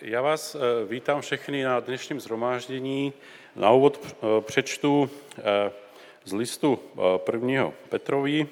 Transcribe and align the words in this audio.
Já 0.00 0.22
vás 0.22 0.54
eh, 0.54 0.58
vítám 0.86 1.20
všechny 1.20 1.62
na 1.62 1.80
dnešním 1.80 2.20
zhromáždění. 2.20 3.12
Na 3.56 3.70
úvod 3.70 4.00
eh, 4.06 4.40
přečtu 4.40 5.10
eh, 5.38 5.72
z 6.24 6.32
listu 6.32 6.78
prvního 7.16 7.74
Petrovi, 7.88 8.46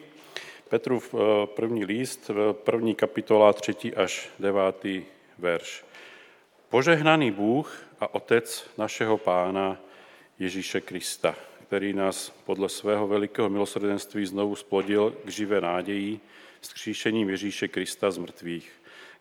Petrův 0.69 1.15
první 1.45 1.85
list, 1.85 2.31
první 2.53 2.95
kapitola, 2.95 3.53
třetí 3.53 3.95
až 3.95 4.29
devátý 4.39 5.05
verš. 5.39 5.85
Požehnaný 6.69 7.31
Bůh 7.31 7.83
a 8.01 8.15
Otec 8.15 8.71
našeho 8.79 9.19
Pána 9.19 9.81
Ježíše 10.39 10.81
Krista, 10.81 11.35
který 11.69 11.93
nás 11.93 12.31
podle 12.31 12.69
svého 12.69 13.07
velikého 13.07 13.49
milosrdenství 13.49 14.27
znovu 14.27 14.57
splodil 14.57 15.17
k 15.25 15.29
živé 15.29 15.61
náději 15.61 16.21
s 16.61 16.73
kříšením 16.73 17.31
Ježíše 17.31 17.69
Krista 17.69 18.11
z 18.11 18.19
mrtvých 18.19 18.73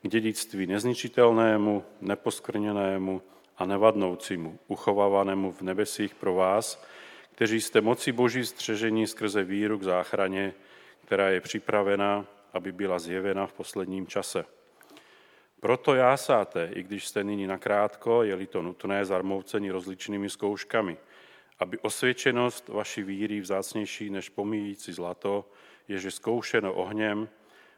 k 0.05 0.07
dědictví 0.07 0.67
nezničitelnému, 0.67 1.83
neposkrněnému 2.01 3.21
a 3.57 3.65
nevadnoucímu, 3.65 4.59
uchovávanému 4.67 5.51
v 5.51 5.61
nebesích 5.61 6.15
pro 6.15 6.33
vás, 6.33 6.85
kteří 7.31 7.61
jste 7.61 7.81
moci 7.81 8.11
Boží 8.11 8.45
střežení 8.45 9.07
skrze 9.07 9.43
víru 9.43 9.77
k 9.77 9.83
záchraně, 9.83 10.53
která 11.05 11.29
je 11.29 11.41
připravena, 11.41 12.25
aby 12.53 12.71
byla 12.71 12.99
zjevena 12.99 13.47
v 13.47 13.53
posledním 13.53 14.07
čase. 14.07 14.45
Proto 15.59 15.95
jásáte, 15.95 16.69
i 16.73 16.83
když 16.83 17.07
jste 17.07 17.23
nyní 17.23 17.47
nakrátko, 17.47 18.23
je-li 18.23 18.47
to 18.47 18.61
nutné, 18.61 19.05
zarmoucení 19.05 19.71
rozličnými 19.71 20.29
zkouškami, 20.29 20.97
aby 21.59 21.77
osvědčenost 21.77 22.67
vaší 22.67 23.03
víry 23.03 23.41
vzácnější 23.41 24.09
než 24.09 24.29
pomíjící 24.29 24.93
zlato, 24.93 25.49
ježe 25.87 26.11
zkoušeno 26.11 26.73
ohněm, 26.73 27.29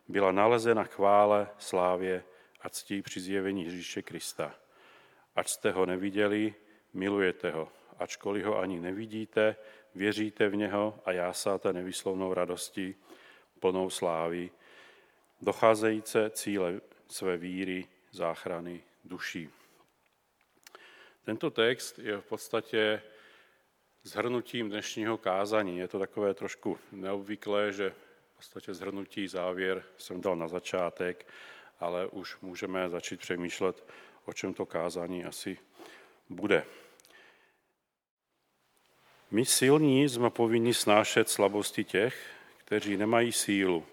byla 0.07 0.31
nalezena 0.31 0.83
chvále, 0.83 1.49
slávě 1.57 2.23
a 2.61 2.69
ctí 2.69 3.01
při 3.01 3.19
zjevení 3.19 3.63
Ježíše 3.63 4.01
Krista. 4.01 4.55
Ač 5.35 5.49
jste 5.49 5.71
ho 5.71 5.85
neviděli, 5.85 6.55
milujete 6.93 7.51
ho. 7.51 7.71
Ačkoliv 7.99 8.45
ho 8.45 8.59
ani 8.59 8.79
nevidíte, 8.79 9.55
věříte 9.95 10.49
v 10.49 10.55
něho 10.55 10.99
a 11.05 11.11
jásáte 11.11 11.73
nevyslovnou 11.73 12.33
radostí, 12.33 12.95
plnou 13.59 13.89
slávy, 13.89 14.49
docházejíce 15.41 16.29
cíle 16.29 16.81
své 17.07 17.37
víry, 17.37 17.87
záchrany 18.11 18.83
duší. 19.05 19.49
Tento 21.25 21.51
text 21.51 21.99
je 21.99 22.17
v 22.17 22.25
podstatě 22.25 23.01
zhrnutím 24.03 24.69
dnešního 24.69 25.17
kázání. 25.17 25.77
Je 25.77 25.87
to 25.87 25.99
takové 25.99 26.33
trošku 26.33 26.79
neobvyklé, 26.91 27.71
že 27.71 27.93
podstatě 28.37 28.73
zhrnutí 28.73 29.27
závěr 29.27 29.83
jsem 29.97 30.21
dal 30.21 30.35
na 30.35 30.47
začátek, 30.47 31.25
ale 31.79 32.07
už 32.07 32.37
můžeme 32.41 32.89
začít 32.89 33.19
přemýšlet, 33.19 33.83
o 34.25 34.33
čem 34.33 34.53
to 34.53 34.65
kázání 34.65 35.25
asi 35.25 35.57
bude. 36.29 36.65
My 39.31 39.45
silní 39.45 40.09
jsme 40.09 40.29
povinni 40.29 40.73
snášet 40.73 41.29
slabosti 41.29 41.83
těch, 41.83 42.29
kteří 42.57 42.97
nemají 42.97 43.31
sílu 43.31 43.85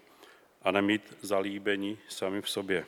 a 0.62 0.70
nemít 0.70 1.16
zalíbení 1.22 1.98
sami 2.08 2.42
v 2.42 2.48
sobě. 2.48 2.86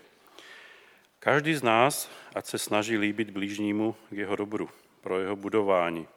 Každý 1.19 1.55
z 1.55 1.63
nás, 1.63 2.11
ať 2.35 2.47
se 2.47 2.59
snaží 2.59 2.99
líbit 2.99 3.31
blížnímu 3.31 3.97
k 4.11 4.13
jeho 4.13 4.37
dobru, 4.37 4.71
pro 5.01 5.21
jeho 5.21 5.37
budování. 5.37 6.09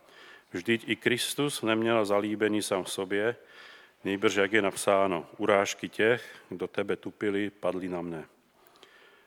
Vždyť 0.52 0.90
i 0.90 0.96
Kristus 0.96 1.62
neměl 1.62 2.06
zalíbení 2.06 2.62
sám 2.62 2.84
v 2.84 2.92
sobě, 2.92 3.36
Nejbrž, 4.04 4.36
jak 4.36 4.54
je 4.54 4.62
napsáno, 4.62 5.28
urážky 5.38 5.90
těch, 5.90 6.36
kdo 6.50 6.68
tebe 6.68 6.96
tupili, 6.96 7.50
padly 7.50 7.90
na 7.90 8.02
mne. 8.02 8.26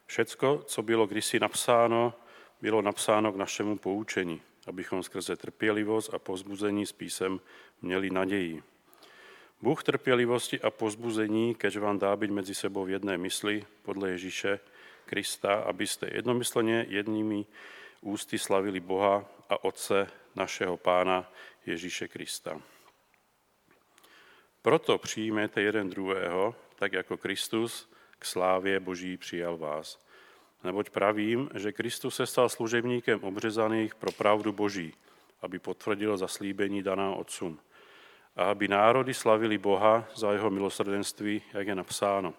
Všecko, 0.06 0.62
co 0.66 0.82
bylo 0.82 1.06
kdysi 1.06 1.40
napsáno, 1.40 2.14
bylo 2.60 2.82
napsáno 2.82 3.32
k 3.32 3.36
našemu 3.36 3.78
poučení, 3.78 4.42
abychom 4.66 5.02
skrze 5.02 5.36
trpělivost 5.36 6.14
a 6.14 6.18
pozbuzení 6.18 6.86
s 6.86 6.92
písem 6.92 7.40
měli 7.82 8.10
naději. 8.10 8.62
Bůh 9.62 9.82
trpělivosti 9.82 10.60
a 10.60 10.70
pozbuzení, 10.70 11.54
keďže 11.54 11.80
vám 11.80 11.98
dá 11.98 12.16
být 12.16 12.30
mezi 12.30 12.54
sebou 12.54 12.84
v 12.84 12.90
jedné 12.90 13.18
mysli 13.18 13.64
podle 13.82 14.10
Ježíše 14.10 14.60
Krista, 15.04 15.54
abyste 15.54 16.08
jednomyslně 16.12 16.86
jednými 16.88 17.46
ústy 18.00 18.38
slavili 18.38 18.80
Boha 18.80 19.24
a 19.48 19.64
Otce 19.64 20.06
našeho 20.34 20.76
Pána 20.76 21.32
Ježíše 21.66 22.08
Krista. 22.08 22.60
Proto 24.62 24.98
přijměte 24.98 25.62
jeden 25.62 25.90
druhého, 25.90 26.54
tak 26.76 26.92
jako 26.92 27.16
Kristus 27.16 27.90
k 28.18 28.24
slávě 28.24 28.80
Boží 28.80 29.16
přijal 29.16 29.56
vás. 29.56 29.98
Neboť 30.64 30.90
pravím, 30.90 31.50
že 31.54 31.72
Kristus 31.72 32.16
se 32.16 32.26
stal 32.26 32.48
služebníkem 32.48 33.24
obřezaných 33.24 33.94
pro 33.94 34.12
pravdu 34.12 34.52
Boží, 34.52 34.94
aby 35.42 35.58
potvrdil 35.58 36.16
zaslíbení 36.16 36.82
daná 36.82 37.14
otcům. 37.14 37.58
A 38.36 38.44
aby 38.44 38.68
národy 38.68 39.14
slavili 39.14 39.58
Boha 39.58 40.08
za 40.14 40.32
jeho 40.32 40.50
milosrdenství, 40.50 41.42
jak 41.54 41.66
je 41.66 41.74
napsáno. 41.74 42.34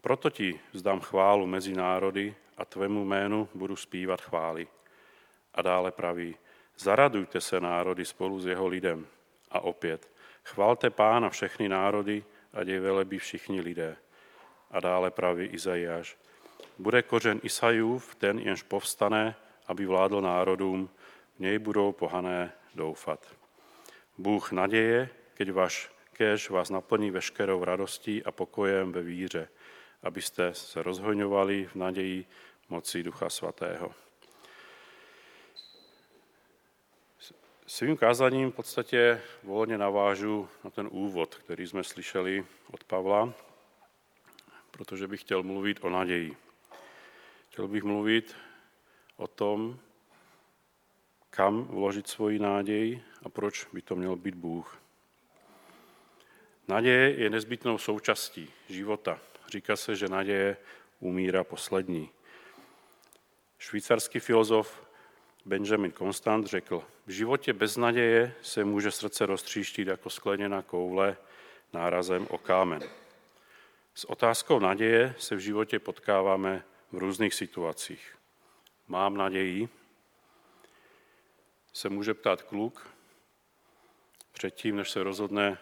Proto 0.00 0.30
ti 0.30 0.60
vzdám 0.72 1.00
chválu 1.00 1.46
mezi 1.46 1.72
národy 1.72 2.34
a 2.56 2.64
tvému 2.64 3.04
jménu 3.04 3.48
budu 3.54 3.76
zpívat 3.76 4.20
chvály. 4.20 4.68
A 5.54 5.62
dále 5.62 5.90
praví, 5.92 6.36
zaradujte 6.78 7.40
se 7.40 7.60
národy 7.60 8.04
spolu 8.04 8.40
s 8.40 8.46
jeho 8.46 8.66
lidem. 8.66 9.06
A 9.50 9.60
opět, 9.60 10.13
Chvalte 10.44 10.90
pána 10.90 11.30
všechny 11.30 11.68
národy, 11.68 12.24
a 12.54 12.62
je 12.62 12.80
velebí 12.80 13.18
všichni 13.18 13.60
lidé. 13.60 13.96
A 14.70 14.80
dále 14.80 15.10
praví 15.10 15.46
Izajáš. 15.46 16.16
Bude 16.78 17.02
kořen 17.02 17.40
Isajův, 17.42 18.14
ten 18.14 18.38
jenž 18.38 18.62
povstane, 18.62 19.34
aby 19.66 19.86
vládl 19.86 20.20
národům, 20.20 20.90
v 21.36 21.40
něj 21.40 21.58
budou 21.58 21.92
pohané 21.92 22.52
doufat. 22.74 23.26
Bůh 24.18 24.52
naděje, 24.52 25.08
keď 25.34 25.50
váš 25.50 25.90
kež 26.12 26.50
vás 26.50 26.70
naplní 26.70 27.10
veškerou 27.10 27.64
radostí 27.64 28.24
a 28.24 28.30
pokojem 28.30 28.92
ve 28.92 29.02
víře, 29.02 29.48
abyste 30.02 30.54
se 30.54 30.82
rozhoňovali 30.82 31.64
v 31.64 31.74
naději 31.74 32.26
moci 32.68 33.02
Ducha 33.02 33.30
Svatého. 33.30 34.03
Svým 37.66 37.96
kázaním 37.96 38.50
v 38.50 38.54
podstatě 38.54 39.20
volně 39.42 39.78
navážu 39.78 40.48
na 40.64 40.70
ten 40.70 40.88
úvod, 40.90 41.34
který 41.34 41.66
jsme 41.66 41.84
slyšeli 41.84 42.46
od 42.70 42.84
Pavla, 42.84 43.34
protože 44.70 45.08
bych 45.08 45.20
chtěl 45.20 45.42
mluvit 45.42 45.78
o 45.80 45.90
naději. 45.90 46.36
Chtěl 47.48 47.68
bych 47.68 47.82
mluvit 47.82 48.36
o 49.16 49.26
tom, 49.26 49.78
kam 51.30 51.64
vložit 51.64 52.08
svoji 52.08 52.38
náději 52.38 53.02
a 53.22 53.28
proč 53.28 53.66
by 53.72 53.82
to 53.82 53.96
měl 53.96 54.16
být 54.16 54.34
Bůh. 54.34 54.78
Naděje 56.68 57.14
je 57.14 57.30
nezbytnou 57.30 57.78
součástí 57.78 58.50
života. 58.68 59.20
Říká 59.48 59.76
se, 59.76 59.96
že 59.96 60.08
naděje 60.08 60.56
umírá 61.00 61.44
poslední. 61.44 62.10
Švýcarský 63.58 64.20
filozof 64.20 64.84
Benjamin 65.44 65.92
Constant 65.92 66.46
řekl, 66.46 66.84
v 67.06 67.10
životě 67.10 67.52
bez 67.52 67.76
naděje 67.76 68.34
se 68.42 68.64
může 68.64 68.90
srdce 68.90 69.26
roztříštit 69.26 69.88
jako 69.88 70.10
skleněná 70.10 70.62
koule 70.62 71.16
nárazem 71.72 72.26
o 72.30 72.38
kámen. 72.38 72.82
S 73.94 74.04
otázkou 74.04 74.58
naděje 74.58 75.14
se 75.18 75.36
v 75.36 75.38
životě 75.38 75.78
potkáváme 75.78 76.64
v 76.92 76.98
různých 76.98 77.34
situacích. 77.34 78.16
Mám 78.88 79.16
naději? 79.16 79.68
Se 81.72 81.88
může 81.88 82.14
ptát 82.14 82.42
kluk 82.42 82.94
předtím, 84.32 84.76
než 84.76 84.90
se 84.90 85.02
rozhodne 85.02 85.58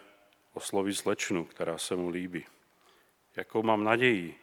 oslovit 0.53 0.97
slečnu, 0.97 1.45
která 1.45 1.77
se 1.77 1.95
mu 1.95 2.09
líbí. 2.09 2.45
Jakou 3.35 3.63
mám 3.63 3.83
naději? 3.83 4.39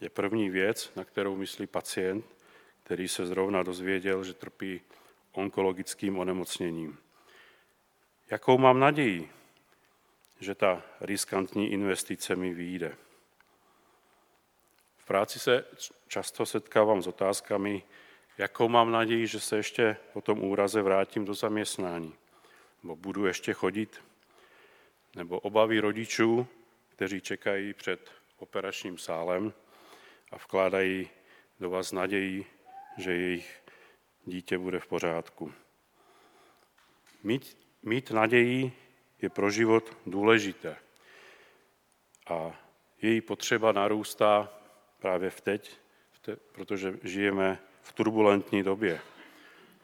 Je 0.00 0.10
první 0.10 0.50
věc, 0.50 0.92
na 0.96 1.04
kterou 1.04 1.36
myslí 1.36 1.66
pacient, 1.66 2.24
který 2.90 3.08
se 3.08 3.26
zrovna 3.26 3.62
dozvěděl, 3.62 4.24
že 4.24 4.34
trpí 4.34 4.80
onkologickým 5.32 6.18
onemocněním. 6.18 6.98
Jakou 8.30 8.58
mám 8.58 8.80
naději, 8.80 9.30
že 10.40 10.54
ta 10.54 10.82
riskantní 11.00 11.72
investice 11.72 12.36
mi 12.36 12.54
vyjde? 12.54 12.96
V 14.96 15.04
práci 15.04 15.38
se 15.38 15.64
často 16.08 16.46
setkávám 16.46 17.02
s 17.02 17.06
otázkami, 17.06 17.82
jakou 18.38 18.68
mám 18.68 18.92
naději, 18.92 19.26
že 19.26 19.40
se 19.40 19.56
ještě 19.56 19.96
po 20.12 20.20
tom 20.20 20.44
úraze 20.44 20.82
vrátím 20.82 21.24
do 21.24 21.34
zaměstnání, 21.34 22.14
nebo 22.82 22.96
budu 22.96 23.26
ještě 23.26 23.52
chodit, 23.52 24.02
nebo 25.16 25.40
obavy 25.40 25.80
rodičů, 25.80 26.46
kteří 26.88 27.20
čekají 27.20 27.74
před 27.74 28.10
operačním 28.38 28.98
sálem 28.98 29.52
a 30.32 30.36
vkládají 30.36 31.10
do 31.60 31.70
vás 31.70 31.92
naději, 31.92 32.46
že 32.96 33.12
jejich 33.12 33.62
dítě 34.24 34.58
bude 34.58 34.78
v 34.78 34.86
pořádku. 34.86 35.52
Mít, 37.22 37.58
mít 37.82 38.10
naději 38.10 38.72
je 39.22 39.28
pro 39.28 39.50
život 39.50 39.96
důležité 40.06 40.76
a 42.26 42.60
její 43.02 43.20
potřeba 43.20 43.72
narůstá 43.72 44.52
právě 44.98 45.30
v 45.30 45.40
teď, 45.40 45.78
v 46.12 46.36
protože 46.52 46.98
žijeme 47.02 47.58
v 47.82 47.92
turbulentní 47.92 48.62
době. 48.62 49.00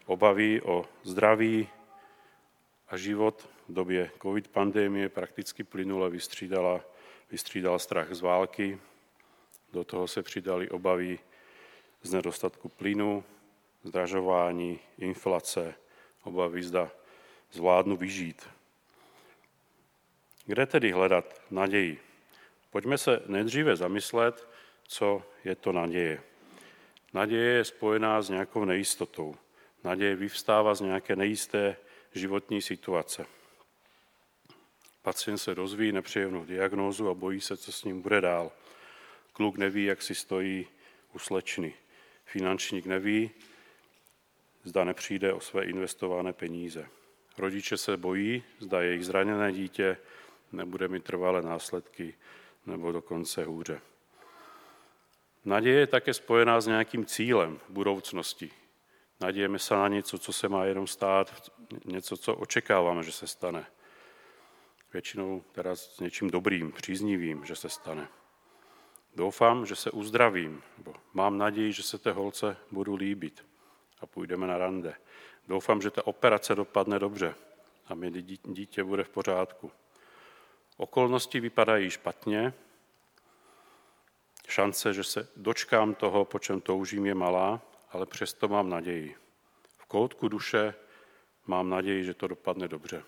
Obavy 0.05 0.61
o 0.61 0.85
zdraví 1.03 1.69
a 2.87 2.97
život 2.97 3.49
v 3.69 3.73
době 3.73 4.11
covid 4.21 4.47
pandemie 4.47 5.09
prakticky 5.09 5.63
plynule 5.63 6.09
vystřídala, 6.09 6.81
vystřídala 7.31 7.79
strach 7.79 8.13
z 8.13 8.21
války, 8.21 8.79
do 9.73 9.83
toho 9.83 10.07
se 10.07 10.23
přidali 10.23 10.69
obavy 10.69 11.19
z 12.03 12.13
nedostatku 12.13 12.69
plynu, 12.69 13.23
zdražování, 13.83 14.79
inflace, 14.97 15.75
obavy 16.23 16.63
zda 16.63 16.91
zvládnu 17.51 17.97
vyžít. 17.97 18.49
Kde 20.45 20.65
tedy 20.65 20.91
hledat 20.91 21.41
naději? 21.51 21.99
Pojďme 22.69 22.97
se 22.97 23.21
nejdříve 23.25 23.75
zamyslet, 23.75 24.47
co 24.87 25.23
je 25.43 25.55
to 25.55 25.71
naděje. 25.71 26.23
Naděje 27.13 27.53
je 27.53 27.65
spojená 27.65 28.21
s 28.21 28.29
nějakou 28.29 28.65
nejistotou. 28.65 29.35
Naděje 29.83 30.15
vyvstává 30.15 30.75
z 30.75 30.81
nějaké 30.81 31.15
nejisté 31.15 31.77
životní 32.13 32.61
situace. 32.61 33.25
Pacient 35.01 35.37
se 35.37 35.53
rozvíjí 35.53 35.91
nepříjemnou 35.91 36.45
diagnózu 36.45 37.09
a 37.09 37.13
bojí 37.13 37.41
se, 37.41 37.57
co 37.57 37.71
s 37.71 37.83
ním 37.83 38.01
bude 38.01 38.21
dál. 38.21 38.51
Kluk 39.33 39.57
neví, 39.57 39.85
jak 39.85 40.01
si 40.01 40.15
stojí 40.15 40.67
u 41.13 41.19
slečny. 41.19 41.73
Finančník 42.27 42.85
neví, 42.85 43.31
zda 44.63 44.83
nepřijde 44.83 45.33
o 45.33 45.39
své 45.39 45.63
investované 45.63 46.33
peníze. 46.33 46.87
Rodiče 47.37 47.77
se 47.77 47.97
bojí, 47.97 48.43
zda 48.59 48.81
jejich 48.81 49.05
zraněné 49.05 49.51
dítě 49.51 49.97
nebude 50.51 50.87
mít 50.87 51.03
trvalé 51.03 51.41
následky 51.41 52.15
nebo 52.65 52.91
dokonce 52.91 53.43
hůře. 53.43 53.81
Naděje 55.45 55.79
je 55.79 55.87
také 55.87 56.13
spojená 56.13 56.61
s 56.61 56.67
nějakým 56.67 57.05
cílem 57.05 57.59
budoucnosti. 57.69 58.51
Nadějeme 59.19 59.59
se 59.59 59.73
na 59.73 59.87
něco, 59.87 60.17
co 60.17 60.33
se 60.33 60.49
má 60.49 60.65
jenom 60.65 60.87
stát, 60.87 61.51
něco, 61.85 62.17
co 62.17 62.35
očekáváme, 62.35 63.03
že 63.03 63.11
se 63.11 63.27
stane. 63.27 63.65
Většinou 64.93 65.43
teda 65.51 65.75
s 65.75 65.99
něčím 65.99 66.29
dobrým, 66.29 66.71
příznivým, 66.71 67.45
že 67.45 67.55
se 67.55 67.69
stane. 67.69 68.07
Doufám, 69.15 69.65
že 69.65 69.75
se 69.75 69.91
uzdravím, 69.91 70.63
mám 71.17 71.37
naději, 71.37 71.73
že 71.73 71.83
se 71.83 71.97
té 71.97 72.11
holce 72.11 72.57
budu 72.71 72.95
líbit 72.95 73.45
a 73.99 74.05
půjdeme 74.05 74.47
na 74.47 74.57
rande. 74.57 74.95
Doufám, 75.47 75.81
že 75.81 75.91
ta 75.91 76.07
operace 76.07 76.55
dopadne 76.55 76.99
dobře 76.99 77.35
a 77.87 77.93
mě 77.93 78.11
dítě 78.43 78.83
bude 78.83 79.03
v 79.03 79.09
pořádku. 79.09 79.71
Okolnosti 80.77 81.39
vypadají 81.39 81.89
špatně, 81.89 82.53
šance, 84.47 84.93
že 84.93 85.03
se 85.03 85.27
dočkám 85.35 85.95
toho, 85.95 86.25
po 86.25 86.39
čem 86.39 86.61
toužím, 86.61 87.05
je 87.05 87.15
malá, 87.15 87.61
ale 87.91 88.05
přesto 88.05 88.47
mám 88.47 88.69
naději. 88.69 89.15
V 89.77 89.85
koutku 89.85 90.27
duše 90.27 90.73
mám 91.47 91.69
naději, 91.69 92.03
že 92.03 92.13
to 92.13 92.27
dopadne 92.27 92.67
dobře. 92.67 93.03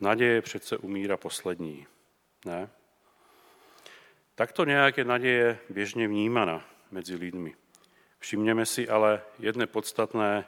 Naděje 0.00 0.42
přece 0.42 0.76
umírá 0.76 1.16
poslední, 1.16 1.86
ne? 2.44 2.70
Takto 4.34 4.64
nějak 4.64 4.98
je 4.98 5.04
naděje 5.04 5.58
běžně 5.70 6.08
vnímána 6.08 6.77
mezi 6.90 7.14
lidmi. 7.14 7.56
Všimněme 8.18 8.66
si 8.66 8.88
ale 8.88 9.22
jedné 9.38 9.66
podstatné 9.66 10.46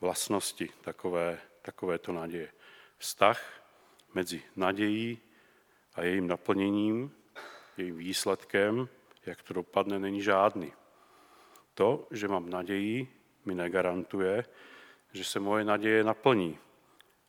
vlastnosti 0.00 0.70
takové, 0.80 1.38
takovéto 1.62 2.12
naděje. 2.12 2.52
Vztah 2.98 3.62
mezi 4.14 4.42
nadějí 4.56 5.18
a 5.94 6.02
jejím 6.02 6.26
naplněním, 6.26 7.12
jejím 7.76 7.96
výsledkem, 7.96 8.88
jak 9.26 9.42
to 9.42 9.54
dopadne, 9.54 9.98
není 9.98 10.22
žádný. 10.22 10.72
To, 11.74 12.08
že 12.10 12.28
mám 12.28 12.50
naději, 12.50 13.08
mi 13.44 13.54
negarantuje, 13.54 14.44
že 15.12 15.24
se 15.24 15.40
moje 15.40 15.64
naděje 15.64 16.04
naplní, 16.04 16.58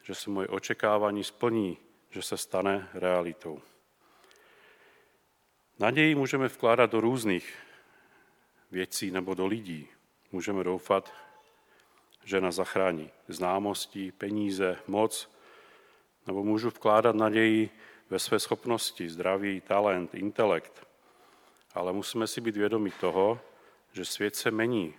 že 0.03 0.15
se 0.15 0.29
moje 0.29 0.47
očekávání 0.47 1.23
splní, 1.23 1.77
že 2.09 2.21
se 2.21 2.37
stane 2.37 2.89
realitou. 2.93 3.61
Naději 5.79 6.15
můžeme 6.15 6.47
vkládat 6.47 6.91
do 6.91 7.01
různých 7.01 7.55
věcí 8.71 9.11
nebo 9.11 9.33
do 9.33 9.45
lidí. 9.45 9.87
Můžeme 10.31 10.63
doufat, 10.63 11.13
že 12.23 12.41
nás 12.41 12.55
zachrání 12.55 13.11
známosti, 13.27 14.11
peníze, 14.11 14.77
moc, 14.87 15.31
nebo 16.27 16.43
můžu 16.43 16.69
vkládat 16.69 17.15
naději 17.15 17.69
ve 18.09 18.19
své 18.19 18.39
schopnosti, 18.39 19.09
zdraví, 19.09 19.61
talent, 19.61 20.15
intelekt. 20.15 20.87
Ale 21.73 21.93
musíme 21.93 22.27
si 22.27 22.41
být 22.41 22.57
vědomi 22.57 22.91
toho, 22.91 23.39
že 23.93 24.05
svět 24.05 24.35
se 24.35 24.51
mení, 24.51 24.93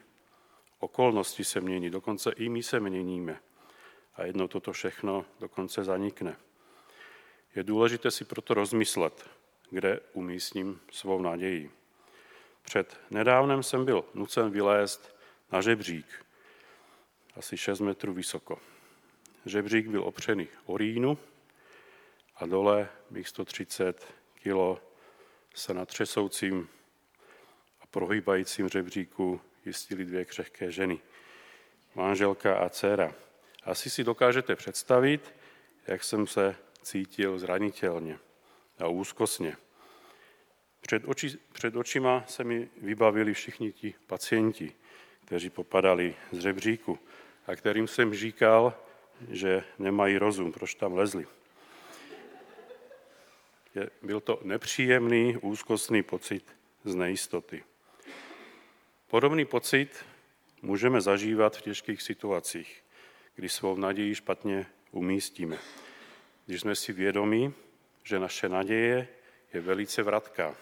okolnosti 0.79 1.45
se 1.45 1.61
mění, 1.61 1.91
dokonce 1.91 2.31
i 2.31 2.49
my 2.49 2.63
se 2.63 2.81
měníme. 2.81 3.41
A 4.15 4.25
jedno 4.25 4.49
toto 4.49 4.73
všechno 4.73 5.25
dokonce 5.41 5.85
zanikne. 5.85 6.37
Je 7.55 7.63
důležité 7.63 8.11
si 8.11 8.25
proto 8.25 8.55
rozmyslet, 8.55 9.31
kde 9.71 10.01
umístím 10.13 10.81
svou 10.91 11.23
naději. 11.23 11.78
Před 12.69 13.01
nedávnem 13.11 13.63
jsem 13.63 13.85
byl 13.85 14.05
nucen 14.15 14.51
vylézt 14.51 15.17
na 15.53 15.61
žebřík, 15.61 16.07
asi 17.37 17.57
6 17.57 17.81
metrů 17.81 18.13
vysoko. 18.13 18.59
Žebřík 19.47 19.87
byl 19.89 20.05
opřený 20.05 20.49
o 20.67 20.77
rýnu 20.77 21.19
a 22.37 22.47
dole 22.47 22.89
bych 23.11 23.29
130 23.29 24.15
kilo 24.35 24.81
se 25.55 25.75
na 25.75 25.87
třesoucím 25.87 26.69
a 27.81 27.87
prohýbajícím 27.87 28.69
žebříku 28.69 29.41
jistili 29.65 30.05
dvě 30.05 30.25
křehké 30.25 30.71
ženy. 30.71 31.01
Manželka 31.95 32.57
a 32.57 32.69
dcera. 32.69 33.15
Asi 33.65 33.91
si 33.91 34.05
dokážete 34.05 34.57
představit, 34.57 35.35
jak 35.87 36.05
jsem 36.05 36.27
se 36.27 36.57
cítil 36.83 37.39
zranitelně 37.39 38.19
a 38.79 38.87
úzkostně. 38.87 39.57
Před, 40.81 41.03
oči, 41.07 41.39
před 41.53 41.77
očima 41.77 42.25
se 42.27 42.45
mi 42.45 42.69
vybavili 42.83 43.35
všichni 43.35 43.73
ti 43.73 43.95
pacienti, 44.07 44.73
kteří 45.25 45.51
popadali 45.51 46.15
z 46.33 46.39
řebříku 46.39 46.99
a 47.47 47.57
kterým 47.57 47.89
jsem 47.89 48.15
říkal, 48.15 48.75
že 49.31 49.65
nemají 49.79 50.19
rozum, 50.19 50.53
proč 50.53 50.75
tam 50.75 50.95
lezli. 50.95 51.27
Je, 53.75 53.91
byl 54.03 54.21
to 54.21 54.41
nepříjemný, 54.43 55.37
úzkostný 55.37 56.03
pocit 56.03 56.45
z 56.85 56.95
nejistoty. 56.95 57.65
Podobný 59.09 59.45
pocit 59.45 60.05
můžeme 60.63 61.01
zažívat 61.01 61.57
v 61.57 61.63
těžkých 61.63 62.03
situacích, 62.03 62.85
kdy 63.35 63.49
svou 63.49 63.77
naději 63.77 64.15
špatně 64.15 64.67
umístíme. 64.91 65.59
Když 66.47 66.61
jsme 66.61 66.75
si 66.75 66.93
vědomí, 66.93 67.55
že 68.05 68.19
naše 68.19 68.49
naděje 68.49 69.09
je 69.53 69.61
velice 69.61 70.03
vratká. 70.03 70.57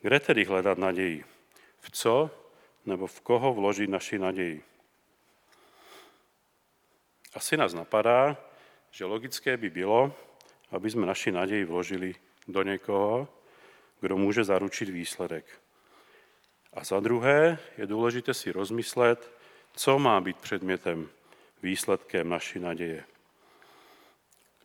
Kde 0.00 0.20
tedy 0.20 0.44
hledat 0.44 0.78
naději? 0.78 1.24
V 1.80 1.90
co 1.90 2.30
nebo 2.86 3.06
v 3.06 3.20
koho 3.20 3.54
vložit 3.54 3.90
naši 3.90 4.18
naději? 4.18 4.62
Asi 7.34 7.56
nás 7.56 7.74
napadá, 7.74 8.36
že 8.90 9.04
logické 9.04 9.56
by 9.56 9.70
bylo, 9.70 10.12
aby 10.70 10.90
jsme 10.90 11.06
naši 11.06 11.32
naději 11.32 11.64
vložili 11.64 12.14
do 12.48 12.62
někoho, 12.62 13.28
kdo 14.00 14.16
může 14.16 14.44
zaručit 14.44 14.88
výsledek. 14.88 15.60
A 16.72 16.84
za 16.84 17.00
druhé 17.00 17.58
je 17.78 17.86
důležité 17.86 18.34
si 18.34 18.52
rozmyslet, 18.52 19.30
co 19.76 19.98
má 19.98 20.20
být 20.20 20.36
předmětem, 20.36 21.08
výsledkem 21.62 22.28
naší 22.28 22.58
naděje. 22.58 23.04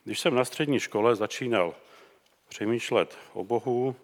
Když 0.03 0.19
jsem 0.19 0.35
na 0.35 0.45
střední 0.45 0.79
škole 0.79 1.15
začínal 1.15 1.75
přemýšlet 2.49 3.17
o 3.33 3.43
Bohu, 3.43 3.95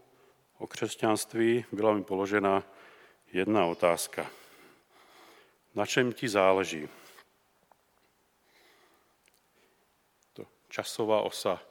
o 0.57 0.67
křesťanství, 0.67 1.65
byla 1.71 1.93
mi 1.93 2.03
položena 2.03 2.63
jedna 3.33 3.65
otázka. 3.65 4.29
Na 5.75 5.85
čem 5.85 6.13
ti 6.13 6.29
záleží? 6.29 6.89
To 10.33 10.45
časová 10.69 11.21
osa 11.21 11.61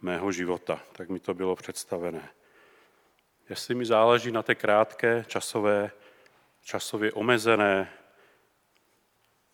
mého 0.00 0.32
života, 0.32 0.82
tak 0.92 1.08
mi 1.08 1.20
to 1.20 1.34
bylo 1.34 1.56
představené. 1.56 2.30
Jestli 3.48 3.74
mi 3.74 3.86
záleží 3.86 4.32
na 4.32 4.42
té 4.42 4.54
krátké, 4.54 5.24
časové, 5.28 5.90
časově 6.62 7.12
omezené 7.12 7.92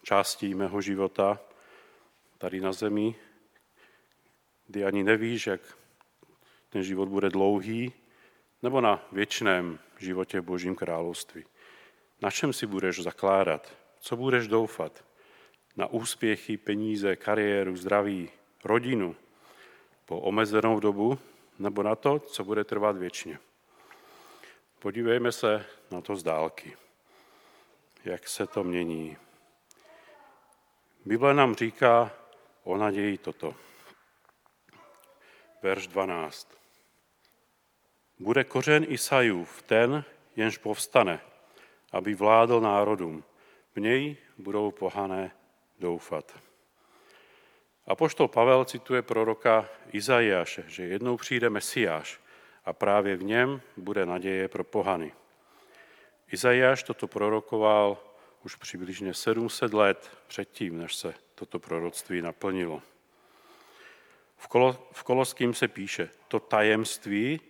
části 0.03 0.55
mého 0.55 0.81
života 0.81 1.41
tady 2.39 2.61
na 2.61 2.73
zemi, 2.73 3.15
kdy 4.67 4.85
ani 4.85 5.03
nevíš, 5.03 5.47
jak 5.47 5.61
ten 6.69 6.83
život 6.83 7.09
bude 7.09 7.29
dlouhý, 7.29 7.93
nebo 8.63 8.81
na 8.81 9.03
věčném 9.13 9.79
životě 9.99 10.41
v 10.41 10.45
Božím 10.45 10.77
království. 10.77 11.45
Na 12.23 12.31
čem 12.31 12.53
si 12.53 12.67
budeš 12.67 13.03
zakládat? 13.03 13.73
Co 14.01 14.17
budeš 14.17 14.49
doufat? 14.49 15.05
Na 15.77 15.87
úspěchy, 15.87 16.57
peníze, 16.57 17.17
kariéru, 17.17 17.77
zdraví, 17.77 18.31
rodinu 18.65 19.17
po 20.07 20.21
omezenou 20.21 20.81
dobu, 20.81 21.19
nebo 21.59 21.83
na 21.83 21.95
to, 21.95 22.19
co 22.19 22.45
bude 22.45 22.65
trvat 22.65 22.97
věčně? 22.97 23.39
Podívejme 24.79 25.33
se 25.33 25.67
na 25.91 26.01
to 26.01 26.17
z 26.17 26.23
dálky, 26.23 26.77
jak 28.05 28.29
se 28.29 28.47
to 28.47 28.65
mění. 28.65 29.17
Bible 31.05 31.35
nám 31.35 31.55
říká 31.55 32.13
o 32.65 32.77
naději 32.77 33.19
toto. 33.19 33.55
Verš 35.63 35.87
12. 35.87 36.60
Bude 38.21 38.45
kořen 38.45 38.85
Isajův, 38.89 39.63
ten, 39.63 40.05
jenž 40.37 40.59
povstane, 40.59 41.21
aby 41.93 42.15
vládl 42.15 42.61
národům. 42.61 43.25
V 43.75 43.81
něj 43.81 44.17
budou 44.39 44.71
pohané 44.71 45.31
doufat. 45.79 46.35
A 47.87 47.95
poštol 47.95 48.29
Pavel 48.29 48.65
cituje 48.65 49.03
proroka 49.03 49.69
Izajáše, 49.93 50.65
že 50.67 50.83
jednou 50.83 51.17
přijde 51.17 51.51
Mesiáš 51.51 52.21
a 52.65 52.73
právě 52.73 53.17
v 53.17 53.23
něm 53.23 53.61
bude 53.77 54.07
naděje 54.07 54.49
pro 54.49 54.65
pohany. 54.65 55.13
Izajáš 56.33 56.83
toto 56.83 57.09
prorokoval 57.09 57.99
už 58.45 58.57
přibližně 58.57 59.15
700 59.15 59.75
let 59.75 60.11
předtím, 60.27 60.79
než 60.79 60.95
se 60.95 61.15
toto 61.35 61.59
proroctví 61.59 62.23
naplnilo. 62.23 62.83
V, 64.37 64.49
Kolo, 64.49 64.89
v 64.93 65.03
Koloským 65.03 65.55
se 65.55 65.69
píše, 65.69 66.09
to 66.29 66.41
tajemství, 66.41 67.41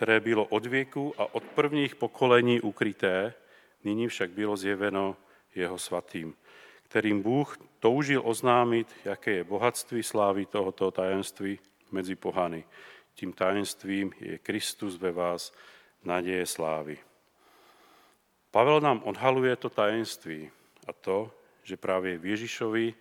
které 0.00 0.20
bylo 0.20 0.44
od 0.44 0.66
věku 0.66 1.14
a 1.18 1.34
od 1.34 1.42
prvních 1.44 1.94
pokolení 1.94 2.60
ukryté, 2.60 3.34
nyní 3.84 4.08
však 4.08 4.30
bylo 4.30 4.56
zjeveno 4.56 5.16
jeho 5.54 5.78
svatým, 5.78 6.34
kterým 6.82 7.22
Bůh 7.22 7.58
toužil 7.78 8.22
oznámit, 8.24 8.88
jaké 9.04 9.30
je 9.30 9.44
bohatství 9.44 10.02
slávy 10.02 10.46
tohoto 10.46 10.90
tajemství 10.90 11.58
mezi 11.92 12.14
pohany. 12.16 12.64
Tím 13.14 13.32
tajemstvím 13.32 14.12
je 14.20 14.38
Kristus 14.38 14.96
ve 14.96 15.12
vás, 15.12 15.52
naděje 16.04 16.46
slávy. 16.46 16.98
Pavel 18.50 18.80
nám 18.80 19.02
odhaluje 19.04 19.56
to 19.56 19.70
tajemství 19.70 20.50
a 20.86 20.92
to, 20.92 21.30
že 21.62 21.76
právě 21.76 22.18
v 22.18 22.26
Ježíšovi 22.26 22.94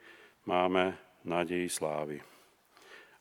máme 0.46 0.98
naději 1.24 1.70
slávy. 1.70 2.22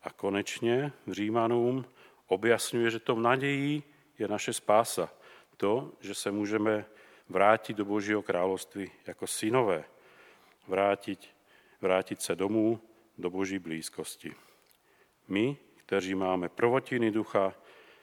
A 0.03 0.09
konečně 0.09 0.91
v 1.07 1.11
Římanům 1.11 1.85
objasňuje, 2.29 2.89
že 2.89 2.99
to 2.99 3.15
v 3.15 3.19
naději 3.19 3.83
je 4.19 4.27
naše 4.27 4.53
spása. 4.53 5.09
To, 5.57 5.91
že 5.99 6.15
se 6.15 6.31
můžeme 6.31 6.85
vrátit 7.29 7.77
do 7.77 7.85
Božího 7.85 8.21
království 8.21 8.91
jako 9.07 9.27
synové, 9.27 9.83
vrátit, 10.67 11.19
vrátit 11.81 12.21
se 12.21 12.35
domů 12.35 12.79
do 13.17 13.29
Boží 13.29 13.59
blízkosti. 13.59 14.33
My, 15.27 15.57
kteří 15.75 16.15
máme 16.15 16.49
prvotiny 16.49 17.11
ducha, 17.11 17.53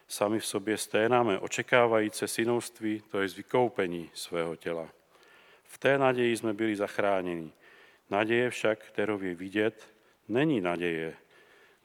sami 0.09 0.41
v 0.41 0.47
sobě 0.47 0.79
sténáme 0.79 1.39
očekávající 1.39 2.29
synovství, 2.29 3.03
to 3.11 3.21
je 3.21 3.29
vykoupení 3.29 4.11
svého 4.15 4.57
těla. 4.57 4.89
V 5.65 5.79
té 5.79 5.99
naději 5.99 6.37
jsme 6.37 6.53
byli 6.53 6.77
zachráněni. 6.77 7.53
Naděje 8.11 8.51
však, 8.51 8.85
kterou 8.85 9.21
je 9.21 9.35
vidět, 9.35 9.89
není 10.29 10.61
naděje. 10.61 11.17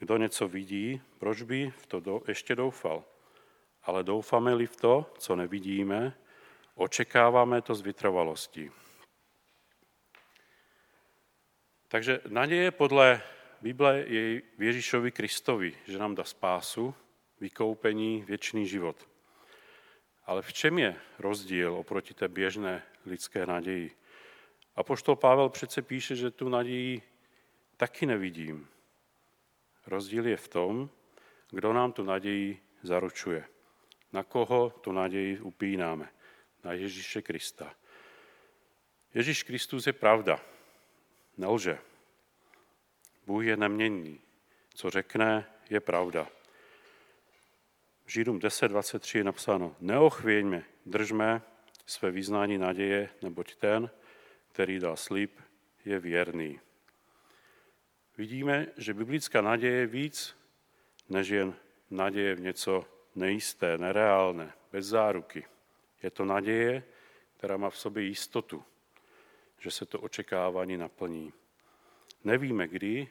Kdo 0.01 0.17
něco 0.17 0.47
vidí, 0.47 1.01
proč 1.17 1.41
by 1.41 1.73
v 1.77 1.85
to 1.85 1.99
do, 1.99 2.21
ještě 2.27 2.55
doufal? 2.55 3.03
Ale 3.83 4.03
doufáme-li 4.03 4.67
v 4.67 4.75
to, 4.75 5.13
co 5.17 5.35
nevidíme, 5.35 6.17
očekáváme 6.75 7.61
to 7.61 7.75
z 7.75 7.81
vytrvalosti. 7.81 8.71
Takže 11.87 12.21
naděje 12.29 12.71
podle 12.71 13.21
Bible 13.61 14.03
je 14.07 14.41
v 14.57 14.63
Ježíšovi 14.63 15.11
Kristovi, 15.11 15.77
že 15.85 15.97
nám 15.97 16.15
dá 16.15 16.23
spásu, 16.23 16.95
vykoupení, 17.39 18.23
věčný 18.27 18.67
život. 18.67 19.09
Ale 20.25 20.41
v 20.41 20.53
čem 20.53 20.79
je 20.79 20.95
rozdíl 21.19 21.73
oproti 21.73 22.13
té 22.13 22.27
běžné 22.27 22.83
lidské 23.05 23.45
naději? 23.45 23.91
A 24.75 24.83
poštol 24.83 25.15
Pavel 25.15 25.49
přece 25.49 25.81
píše, 25.81 26.15
že 26.15 26.31
tu 26.31 26.49
naději 26.49 27.01
taky 27.77 28.05
nevidím. 28.05 28.67
Rozdíl 29.87 30.27
je 30.27 30.37
v 30.37 30.47
tom, 30.47 30.89
kdo 31.49 31.73
nám 31.73 31.91
tu 31.91 32.03
naději 32.03 32.61
zaručuje. 32.83 33.45
Na 34.13 34.23
koho 34.23 34.69
tu 34.69 34.91
naději 34.91 35.39
upínáme. 35.39 36.09
Na 36.63 36.73
Ježíše 36.73 37.21
Krista. 37.21 37.75
Ježíš 39.13 39.43
Kristus 39.43 39.87
je 39.87 39.93
pravda. 39.93 40.39
Nelže. 41.37 41.79
Bůh 43.27 43.45
je 43.45 43.57
neměnný. 43.57 44.21
Co 44.73 44.89
řekne, 44.89 45.45
je 45.69 45.79
pravda. 45.79 46.27
V 48.05 48.11
Židům 48.11 48.39
10.23 48.39 49.17
je 49.17 49.23
napsáno, 49.23 49.75
neochvěňme, 49.79 50.63
držme 50.85 51.41
své 51.85 52.11
význání 52.11 52.57
naděje, 52.57 53.09
neboť 53.21 53.55
ten, 53.55 53.89
který 54.51 54.79
dal 54.79 54.97
slib, 54.97 55.39
je 55.85 55.99
věrný. 55.99 56.59
Vidíme, 58.21 58.67
že 58.77 58.93
biblická 58.93 59.41
naděje 59.41 59.73
je 59.73 59.87
víc, 59.87 60.35
než 61.09 61.27
jen 61.27 61.53
naděje 61.89 62.35
v 62.35 62.39
něco 62.39 62.85
nejisté, 63.15 63.77
nereálné, 63.77 64.53
bez 64.71 64.85
záruky. 64.85 65.45
Je 66.03 66.09
to 66.11 66.25
naděje, 66.25 66.83
která 67.37 67.57
má 67.57 67.69
v 67.69 67.77
sobě 67.77 68.03
jistotu, 68.03 68.63
že 69.59 69.71
se 69.71 69.85
to 69.85 69.99
očekávání 69.99 70.77
naplní. 70.77 71.33
Nevíme 72.23 72.67
kdy, 72.67 73.07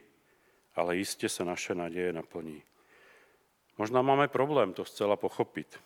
ale 0.74 0.96
jistě 0.96 1.28
se 1.28 1.44
naše 1.44 1.74
naděje 1.74 2.12
naplní. 2.12 2.62
Možná 3.78 4.02
máme 4.02 4.28
problém 4.28 4.72
to 4.72 4.84
zcela 4.84 5.16
pochopit. 5.16 5.80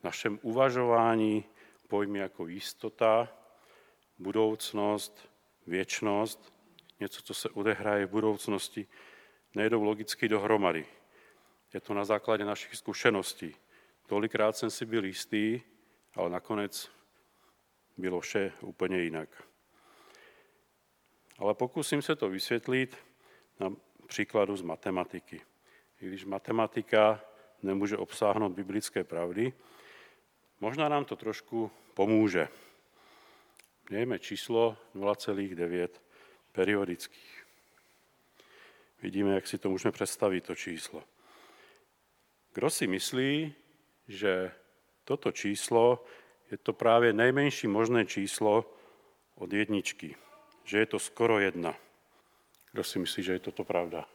V 0.00 0.04
našem 0.04 0.38
uvažování 0.42 1.44
pojmy 1.88 2.18
jako 2.18 2.46
jistota, 2.46 3.28
budoucnost, 4.18 5.28
věčnost, 5.66 6.57
něco, 7.00 7.22
co 7.22 7.34
se 7.34 7.48
odehraje 7.48 8.06
v 8.06 8.10
budoucnosti, 8.10 8.86
nejdou 9.54 9.82
logicky 9.82 10.28
dohromady. 10.28 10.86
Je 11.74 11.80
to 11.80 11.94
na 11.94 12.04
základě 12.04 12.44
našich 12.44 12.76
zkušeností. 12.76 13.56
Tolikrát 14.06 14.56
jsem 14.56 14.70
si 14.70 14.86
byl 14.86 15.04
jistý, 15.04 15.60
ale 16.14 16.30
nakonec 16.30 16.90
bylo 17.96 18.20
vše 18.20 18.52
úplně 18.60 19.00
jinak. 19.00 19.42
Ale 21.38 21.54
pokusím 21.54 22.02
se 22.02 22.16
to 22.16 22.28
vysvětlit 22.28 22.96
na 23.60 23.72
příkladu 24.06 24.56
z 24.56 24.62
matematiky. 24.62 25.40
I 26.00 26.06
když 26.06 26.24
matematika 26.24 27.20
nemůže 27.62 27.96
obsáhnout 27.96 28.52
biblické 28.52 29.04
pravdy, 29.04 29.52
možná 30.60 30.88
nám 30.88 31.04
to 31.04 31.16
trošku 31.16 31.70
pomůže. 31.94 32.48
Mějme 33.90 34.18
číslo 34.18 34.76
0,9 34.94 35.88
periodických. 36.58 37.46
Vidíme, 39.02 39.34
jak 39.34 39.46
si 39.46 39.58
to 39.58 39.70
můžeme 39.70 39.92
představit, 39.92 40.44
to 40.44 40.54
číslo. 40.54 41.04
Kdo 42.54 42.70
si 42.70 42.86
myslí, 42.86 43.54
že 44.08 44.50
toto 45.04 45.32
číslo 45.32 46.04
je 46.50 46.58
to 46.58 46.72
právě 46.72 47.12
nejmenší 47.12 47.66
možné 47.66 48.06
číslo 48.06 48.74
od 49.34 49.52
jedničky, 49.52 50.16
že 50.64 50.78
je 50.78 50.86
to 50.86 50.98
skoro 50.98 51.38
jedna. 51.38 51.78
Kdo 52.72 52.84
si 52.84 52.98
myslí, 52.98 53.22
že 53.22 53.32
je 53.32 53.38
toto 53.38 53.64
pravda? 53.64 54.08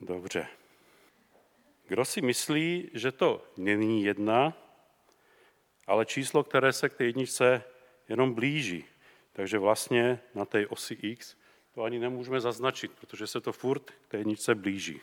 Dobře. 0.00 0.48
Kdo 1.88 2.04
si 2.04 2.20
myslí, 2.22 2.90
že 2.94 3.12
to 3.12 3.44
není 3.56 4.04
jedna, 4.04 4.56
ale 5.86 6.06
číslo, 6.06 6.44
které 6.44 6.72
se 6.72 6.88
k 6.88 6.94
té 6.94 7.04
jedničce 7.04 7.64
jenom 8.08 8.34
blíží. 8.34 8.84
Takže 9.38 9.58
vlastně 9.58 10.20
na 10.34 10.44
té 10.44 10.66
osi 10.66 10.98
x 11.02 11.36
to 11.74 11.82
ani 11.82 11.98
nemůžeme 11.98 12.40
zaznačit, 12.40 12.92
protože 13.00 13.26
se 13.26 13.40
to 13.40 13.52
furt 13.52 13.90
k 13.90 14.08
té 14.08 14.18
jedničce 14.18 14.54
blíží. 14.54 15.00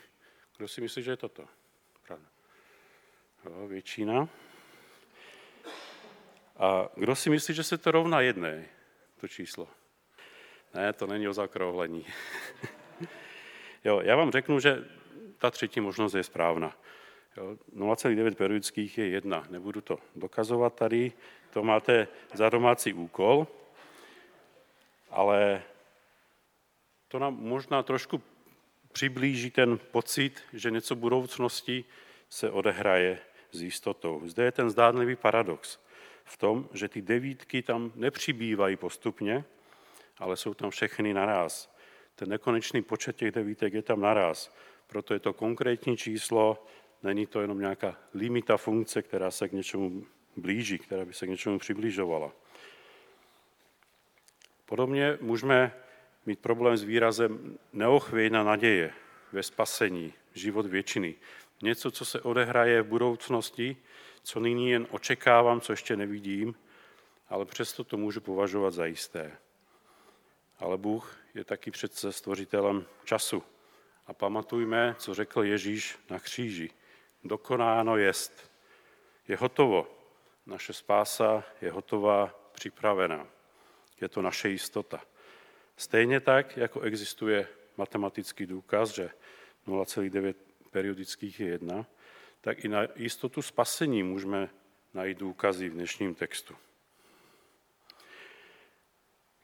Kdo 0.58 0.68
si 0.68 0.82
myslí, 0.82 1.04
že 1.04 1.12
je 1.12 1.18
toto? 1.18 1.46
Pravda. 2.08 2.26
Jo, 3.46 3.68
většina. 3.68 4.30
A 6.58 6.90
kdo 6.96 7.16
si 7.16 7.30
myslí, 7.30 7.54
že 7.54 7.64
se 7.64 7.78
to 7.78 7.92
rovná 7.92 8.22
jedné, 8.22 8.66
to 9.22 9.28
číslo? 9.28 9.68
Ne, 10.74 10.94
to 10.94 11.08
není 11.08 11.28
o 11.28 11.34
zakrouhlení. 11.34 12.06
jo, 13.84 14.02
já 14.04 14.16
vám 14.16 14.32
řeknu, 14.32 14.60
že 14.60 14.86
ta 15.38 15.52
třetí 15.52 15.80
možnost 15.80 16.14
je 16.14 16.24
správná. 16.24 16.78
0,9 17.76 18.36
periodických 18.36 18.98
je 18.98 19.08
jedna. 19.08 19.48
Nebudu 19.50 19.82
to 19.82 19.98
dokazovat 20.16 20.76
tady, 20.76 21.12
to 21.50 21.64
máte 21.64 22.08
za 22.34 22.50
domácí 22.50 22.94
úkol, 22.94 23.48
ale 25.16 25.64
to 27.08 27.20
nám 27.20 27.34
možná 27.40 27.84
trošku 27.84 28.22
přiblíží 28.92 29.52
ten 29.52 29.78
pocit, 29.78 30.44
že 30.54 30.72
něco 30.72 30.96
budoucnosti 30.96 31.86
se 32.30 32.52
odehraje 32.52 33.20
s 33.52 33.62
jistotou. 33.62 34.22
Zde 34.26 34.44
je 34.44 34.52
ten 34.52 34.70
zdánlivý 34.70 35.16
paradox 35.16 35.80
v 36.26 36.38
tom, 36.38 36.70
že 36.74 36.88
ty 36.90 37.02
devítky 37.02 37.62
tam 37.62 37.92
nepřibývají 37.96 38.76
postupně, 38.76 39.44
ale 40.18 40.38
jsou 40.38 40.54
tam 40.54 40.70
všechny 40.70 41.14
naraz. 41.14 41.76
Ten 42.16 42.30
nekonečný 42.30 42.82
počet 42.82 43.16
těch 43.16 43.32
devítek 43.32 43.74
je 43.74 43.82
tam 43.82 44.02
naraz. 44.02 44.56
Proto 44.88 45.14
je 45.14 45.20
to 45.20 45.34
konkrétní 45.34 45.98
číslo 45.98 46.66
Není 47.06 47.26
to 47.26 47.42
jenom 47.42 47.60
nějaká 47.60 47.98
limita 48.14 48.58
funkce, 48.58 49.02
která 49.02 49.32
se 49.32 49.50
k 49.50 49.52
něčemu 49.52 50.06
blíží, 50.36 50.78
která 50.78 51.06
by 51.06 51.14
se 51.14 51.26
k 51.26 51.30
něčemu 51.30 51.60
přibližovala. 51.60 52.32
Podobně 54.66 55.18
můžeme 55.22 55.76
mít 56.26 56.40
problém 56.40 56.78
s 56.78 56.84
výrazem 56.84 57.58
neochvějná 57.74 58.44
naděje 58.44 58.94
ve 59.32 59.44
spasení, 59.44 60.14
život 60.34 60.66
věčný. 60.66 61.16
Něco, 61.62 61.92
co 61.92 62.06
se 62.06 62.22
odehraje 62.22 62.82
v 62.82 62.88
budoucnosti, 62.88 63.78
co 64.24 64.40
nyní 64.40 64.70
jen 64.70 64.88
očekávám, 64.90 65.62
co 65.62 65.74
ještě 65.74 65.96
nevidím, 65.96 66.56
ale 67.30 67.46
přesto 67.46 67.84
to 67.84 67.98
můžu 67.98 68.22
považovat 68.22 68.74
za 68.74 68.86
jisté. 68.86 69.32
Ale 70.60 70.78
Bůh 70.78 71.18
je 71.34 71.44
taky 71.44 71.72
přece 71.72 72.12
stvořitelem 72.12 72.86
času. 73.04 73.44
A 74.08 74.14
pamatujme, 74.14 74.96
co 74.98 75.14
řekl 75.14 75.44
Ježíš 75.44 75.98
na 76.10 76.20
kříži. 76.20 76.70
Dokonáno 77.24 77.98
jest. 77.98 78.52
Je 79.28 79.38
hotovo. 79.38 79.88
Naše 80.46 80.74
spása 80.74 81.44
je 81.62 81.72
hotová, 81.72 82.50
připravená. 82.52 83.35
Je 84.02 84.10
to 84.10 84.22
naše 84.22 84.50
jistota. 84.50 85.02
Stejně 85.78 86.20
tak, 86.20 86.58
jako 86.58 86.82
existuje 86.82 87.48
matematický 87.78 88.46
důkaz, 88.46 88.90
že 88.90 89.10
0,9 89.68 90.34
periodických 90.72 91.40
je 91.40 91.48
jedna, 91.48 91.86
tak 92.42 92.66
i 92.66 92.68
na 92.68 92.88
jistotu 92.96 93.42
spasení 93.42 94.04
můžeme 94.04 94.50
najít 94.94 95.18
důkazy 95.18 95.70
v 95.70 95.74
dnešním 95.74 96.16
textu. 96.16 96.56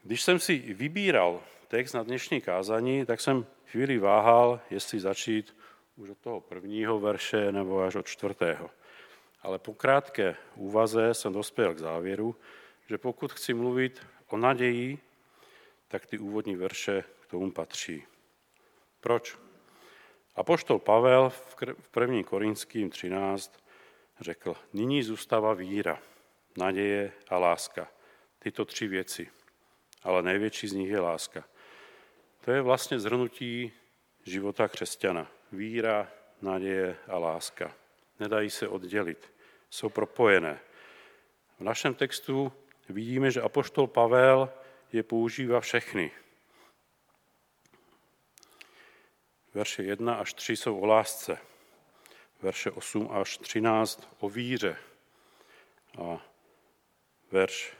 Když 0.03 0.21
jsem 0.21 0.39
si 0.39 0.57
vybíral 0.57 1.43
text 1.67 1.93
na 1.93 2.03
dnešní 2.03 2.41
kázání, 2.41 3.05
tak 3.05 3.21
jsem 3.21 3.45
chvíli 3.65 3.97
váhal, 3.97 4.59
jestli 4.69 4.99
začít 4.99 5.55
už 5.95 6.09
od 6.09 6.17
toho 6.17 6.41
prvního 6.41 6.99
verše 6.99 7.51
nebo 7.51 7.81
až 7.81 7.95
od 7.95 8.07
čtvrtého. 8.07 8.69
Ale 9.41 9.59
po 9.59 9.73
krátké 9.73 10.35
úvaze 10.55 11.13
jsem 11.13 11.33
dospěl 11.33 11.75
k 11.75 11.79
závěru, 11.79 12.35
že 12.87 12.97
pokud 12.97 13.31
chci 13.31 13.53
mluvit 13.53 14.01
o 14.33 14.37
naději, 14.37 14.99
tak 15.87 16.05
ty 16.05 16.17
úvodní 16.17 16.55
verše 16.55 17.03
k 17.21 17.25
tomu 17.25 17.51
patří. 17.51 18.03
Proč? 18.99 19.37
Apoštol 20.35 20.79
Pavel 20.79 21.29
v 21.29 21.97
1. 22.01 22.23
Korinským 22.23 22.89
13 22.89 23.63
řekl, 24.19 24.55
nyní 24.73 25.03
zůstává 25.03 25.53
víra, 25.53 25.99
naděje 26.57 27.11
a 27.27 27.37
láska. 27.37 27.87
Tyto 28.39 28.65
tři 28.65 28.87
věci. 28.87 29.29
Ale 30.03 30.23
největší 30.23 30.67
z 30.67 30.73
nich 30.73 30.89
je 30.89 30.99
láska. 30.99 31.43
To 32.45 32.51
je 32.51 32.61
vlastně 32.61 32.99
zhrnutí 32.99 33.71
života 34.23 34.67
křesťana. 34.67 35.31
Víra, 35.51 36.11
naděje 36.41 36.97
a 37.07 37.17
láska. 37.17 37.75
Nedají 38.19 38.49
se 38.49 38.67
oddělit. 38.67 39.31
Jsou 39.69 39.89
propojené. 39.89 40.59
V 41.59 41.63
našem 41.63 41.93
textu 41.93 42.51
vidíme, 42.91 43.31
že 43.31 43.41
apoštol 43.41 43.87
Pavel 43.87 44.53
je 44.93 45.03
používá 45.03 45.59
všechny. 45.59 46.11
Verše 49.53 49.83
1 49.83 50.15
až 50.15 50.33
3 50.33 50.57
jsou 50.57 50.79
o 50.79 50.85
lásce. 50.85 51.37
Verše 52.41 52.71
8 52.71 53.09
až 53.11 53.37
13 53.37 54.15
o 54.19 54.29
víře. 54.29 54.77
A 56.01 56.25
verš 57.31 57.73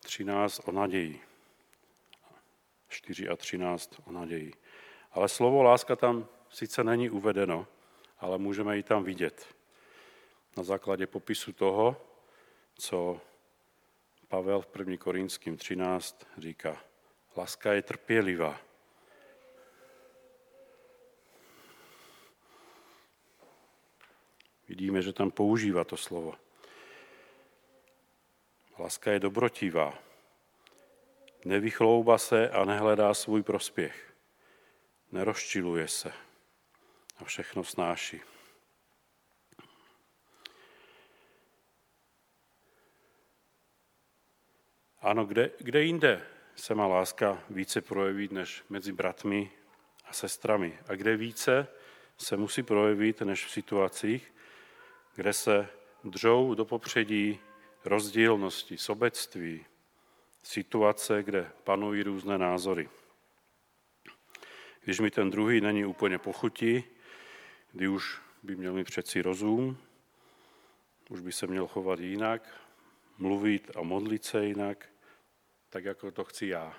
13 0.00 0.60
o 0.64 0.72
naději. 0.72 1.20
4 2.88 3.28
a 3.28 3.36
13 3.36 3.94
o 4.04 4.12
naději. 4.12 4.52
Ale 5.12 5.28
slovo 5.28 5.62
láska 5.62 5.96
tam 5.96 6.28
sice 6.50 6.84
není 6.84 7.10
uvedeno, 7.10 7.66
ale 8.18 8.38
můžeme 8.38 8.76
ji 8.76 8.82
tam 8.82 9.04
vidět. 9.04 9.54
Na 10.56 10.62
základě 10.62 11.06
popisu 11.06 11.52
toho, 11.52 11.96
co 12.74 13.20
Pavel 14.32 14.60
v 14.62 14.76
1. 14.78 14.96
Korinským 14.96 15.56
13 15.56 16.26
říká, 16.38 16.84
láska 17.36 17.72
je 17.72 17.82
trpělivá. 17.82 18.60
Vidíme, 24.68 25.02
že 25.02 25.12
tam 25.12 25.30
používá 25.30 25.84
to 25.84 25.96
slovo. 25.96 26.34
Láska 28.78 29.12
je 29.12 29.20
dobrotivá. 29.20 29.98
Nevychlouba 31.44 32.18
se 32.18 32.50
a 32.50 32.64
nehledá 32.64 33.14
svůj 33.14 33.42
prospěch. 33.42 34.14
Nerozčiluje 35.10 35.88
se 35.88 36.12
a 37.18 37.24
všechno 37.24 37.64
snáší. 37.64 38.20
Ano, 45.02 45.26
kde, 45.26 45.50
kde 45.58 45.82
jinde 45.82 46.22
se 46.56 46.74
má 46.74 46.86
láska 46.86 47.42
více 47.50 47.80
projevit 47.80 48.32
než 48.32 48.62
mezi 48.68 48.92
bratmi 48.92 49.50
a 50.04 50.12
sestrami? 50.12 50.78
A 50.88 50.94
kde 50.94 51.16
více 51.16 51.68
se 52.18 52.36
musí 52.36 52.62
projevit 52.62 53.20
než 53.20 53.44
v 53.44 53.50
situacích, 53.50 54.34
kde 55.14 55.32
se 55.32 55.68
dřou 56.04 56.54
do 56.54 56.64
popředí 56.64 57.40
rozdílnosti, 57.84 58.78
sobectví, 58.78 59.66
situace, 60.42 61.22
kde 61.22 61.50
panují 61.64 62.02
různé 62.02 62.38
názory. 62.38 62.88
Když 64.84 65.00
mi 65.00 65.10
ten 65.10 65.30
druhý 65.30 65.60
není 65.60 65.84
úplně 65.84 66.18
pochutí, 66.18 66.84
kdy 67.72 67.88
už 67.88 68.20
by 68.42 68.56
měl 68.56 68.72
mít 68.72 68.84
přeci 68.84 69.22
rozum, 69.22 69.76
už 71.08 71.20
by 71.20 71.32
se 71.32 71.46
měl 71.46 71.66
chovat 71.66 72.00
jinak, 72.00 72.60
mluvit 73.18 73.70
a 73.76 73.82
modlit 73.82 74.24
se 74.24 74.46
jinak, 74.46 74.91
tak 75.72 75.84
jako 75.84 76.10
to 76.10 76.24
chci 76.24 76.46
já. 76.46 76.74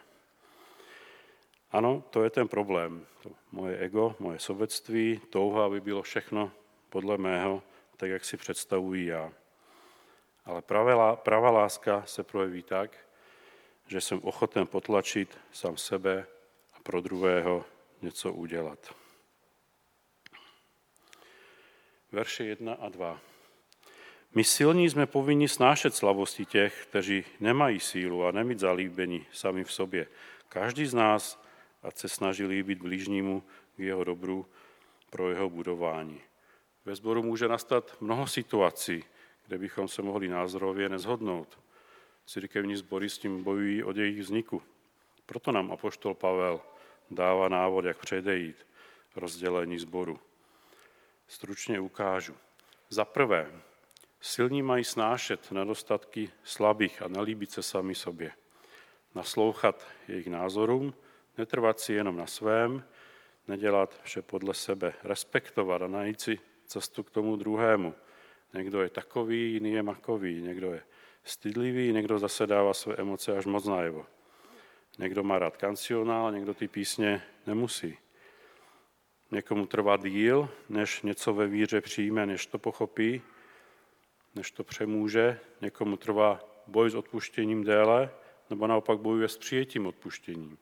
Ano, 1.72 2.04
to 2.10 2.24
je 2.24 2.30
ten 2.30 2.48
problém. 2.48 3.06
To 3.24 3.32
moje 3.52 3.78
ego, 3.78 4.16
moje 4.20 4.40
sobectví, 4.40 5.22
touha, 5.30 5.66
aby 5.66 5.82
bylo 5.82 6.02
všechno 6.02 6.52
podle 6.90 7.18
mého, 7.18 7.64
tak 7.98 8.10
jak 8.10 8.26
si 8.26 8.38
představuji 8.38 9.06
já. 9.06 9.32
Ale 10.46 10.62
pravá, 11.16 11.50
láska 11.52 12.04
se 12.06 12.24
projeví 12.24 12.64
tak, 12.64 12.98
že 13.88 14.02
jsem 14.02 14.20
ochoten 14.24 14.68
potlačit 14.68 15.40
sám 15.52 15.78
sebe 15.78 16.26
a 16.74 16.80
pro 16.80 17.02
druhého 17.02 17.66
něco 18.02 18.34
udělat. 18.34 18.96
Verše 22.12 22.44
1 22.44 22.74
a 22.74 22.90
2. 22.90 23.33
My 24.36 24.44
silní 24.44 24.90
jsme 24.90 25.06
povinni 25.06 25.50
snášet 25.50 25.96
slavosti 25.96 26.46
těch, 26.46 26.86
kteří 26.90 27.24
nemají 27.40 27.80
sílu 27.80 28.26
a 28.26 28.32
nemít 28.32 28.60
zalíbení 28.60 29.26
sami 29.32 29.64
v 29.64 29.72
sobě. 29.72 30.08
Každý 30.50 30.86
z 30.86 30.94
nás, 30.94 31.44
ať 31.84 31.98
se 31.98 32.10
snaží 32.10 32.46
líbit 32.46 32.80
blížnímu 32.80 33.44
k 33.76 33.80
jeho 33.80 34.04
dobru 34.04 34.46
pro 35.10 35.30
jeho 35.30 35.50
budování. 35.50 36.22
Ve 36.86 36.96
sboru 36.96 37.24
může 37.24 37.48
nastat 37.48 37.98
mnoho 38.02 38.28
situací, 38.28 39.04
kde 39.48 39.58
bychom 39.58 39.88
se 39.88 40.02
mohli 40.02 40.28
názorově 40.28 40.90
nezhodnout. 40.90 41.60
Církevní 42.26 42.76
sbory 42.76 43.10
s 43.10 43.18
tím 43.18 43.44
bojují 43.44 43.84
od 43.84 43.98
jejich 43.98 44.20
vzniku. 44.20 44.62
Proto 45.26 45.52
nám 45.52 45.72
apoštol 45.72 46.14
Pavel 46.14 46.62
dává 47.12 47.50
návod, 47.50 47.86
jak 47.86 47.98
předejít 47.98 48.68
rozdělení 49.16 49.80
sboru. 49.80 50.20
Stručně 51.28 51.80
ukážu. 51.80 52.36
Za 52.90 53.06
prvé, 53.06 53.52
Silní 54.26 54.62
mají 54.62 54.84
snášet 54.84 55.52
nedostatky 55.52 56.30
slabých 56.44 57.02
a 57.02 57.08
nelíbit 57.08 57.52
se 57.52 57.64
sami 57.64 57.96
sobě. 57.96 58.32
Naslouchat 59.16 59.88
jejich 60.08 60.28
názorům, 60.28 60.94
netrvat 61.38 61.80
si 61.80 61.94
jenom 61.94 62.18
na 62.18 62.28
svém, 62.28 62.84
nedělat 63.48 64.00
vše 64.04 64.22
podle 64.22 64.54
sebe, 64.54 64.94
respektovat 65.04 65.82
a 65.82 65.88
najít 65.88 66.22
si 66.22 66.40
cestu 66.66 67.04
k 67.04 67.10
tomu 67.10 67.36
druhému. 67.36 67.94
Někdo 68.54 68.82
je 68.82 68.90
takový, 68.90 69.54
jiný 69.54 69.72
je 69.72 69.84
makový, 69.84 70.42
někdo 70.42 70.74
je 70.74 70.84
stydlivý, 71.24 71.94
někdo 71.94 72.20
zase 72.20 72.48
dává 72.48 72.74
své 72.74 72.96
emoce 72.96 73.38
až 73.38 73.46
moc 73.46 73.66
najevo. 73.66 74.06
Někdo 74.98 75.24
má 75.24 75.40
rád 75.40 75.58
kancionál, 75.58 76.32
někdo 76.32 76.54
ty 76.54 76.68
písně 76.68 77.24
nemusí. 77.48 77.98
Někomu 79.32 79.66
trvá 79.66 79.98
díl, 79.98 80.50
než 80.70 81.02
něco 81.02 81.34
ve 81.34 81.48
víře 81.48 81.82
přijme, 81.82 82.26
než 82.26 82.46
to 82.46 82.60
pochopí, 82.60 83.22
než 84.36 84.52
to 84.52 84.64
přemůže. 84.64 85.40
Někomu 85.62 85.98
trvá 85.98 86.40
boj 86.68 86.90
s 86.90 86.96
odpuštěním 86.96 87.64
déle, 87.64 88.10
nebo 88.50 88.68
naopak 88.68 89.00
bojuje 89.00 89.28
s 89.28 89.38
přijetím 89.38 89.88
odpuštěním. 89.88 90.58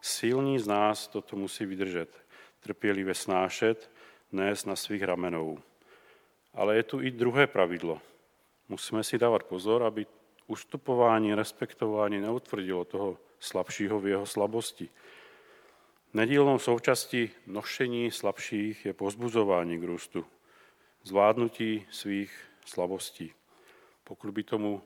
Silní 0.00 0.58
z 0.58 0.66
nás 0.66 1.08
toto 1.08 1.36
musí 1.36 1.66
vydržet, 1.66 2.24
trpělivě 2.60 3.14
snášet, 3.14 3.90
nést 4.32 4.64
na 4.64 4.76
svých 4.76 5.02
ramenou. 5.02 5.58
Ale 6.54 6.76
je 6.76 6.82
tu 6.82 7.00
i 7.00 7.10
druhé 7.10 7.46
pravidlo. 7.46 8.00
Musíme 8.68 9.04
si 9.04 9.18
dávat 9.18 9.42
pozor, 9.42 9.82
aby 9.82 10.06
ustupování, 10.46 11.34
respektování 11.34 12.20
neutvrdilo 12.20 12.84
toho 12.84 13.18
slabšího 13.40 14.00
v 14.00 14.06
jeho 14.06 14.26
slabosti. 14.26 14.88
Nedílnou 16.14 16.58
součástí 16.58 17.30
nošení 17.46 18.10
slabších 18.10 18.86
je 18.86 18.92
pozbuzování 18.92 19.78
k 19.78 19.84
růstu 19.84 20.26
zvládnutí 21.04 21.86
svých 21.90 22.51
slabostí. 22.64 23.32
Pokud 24.04 24.30
by 24.30 24.42
tomu 24.42 24.82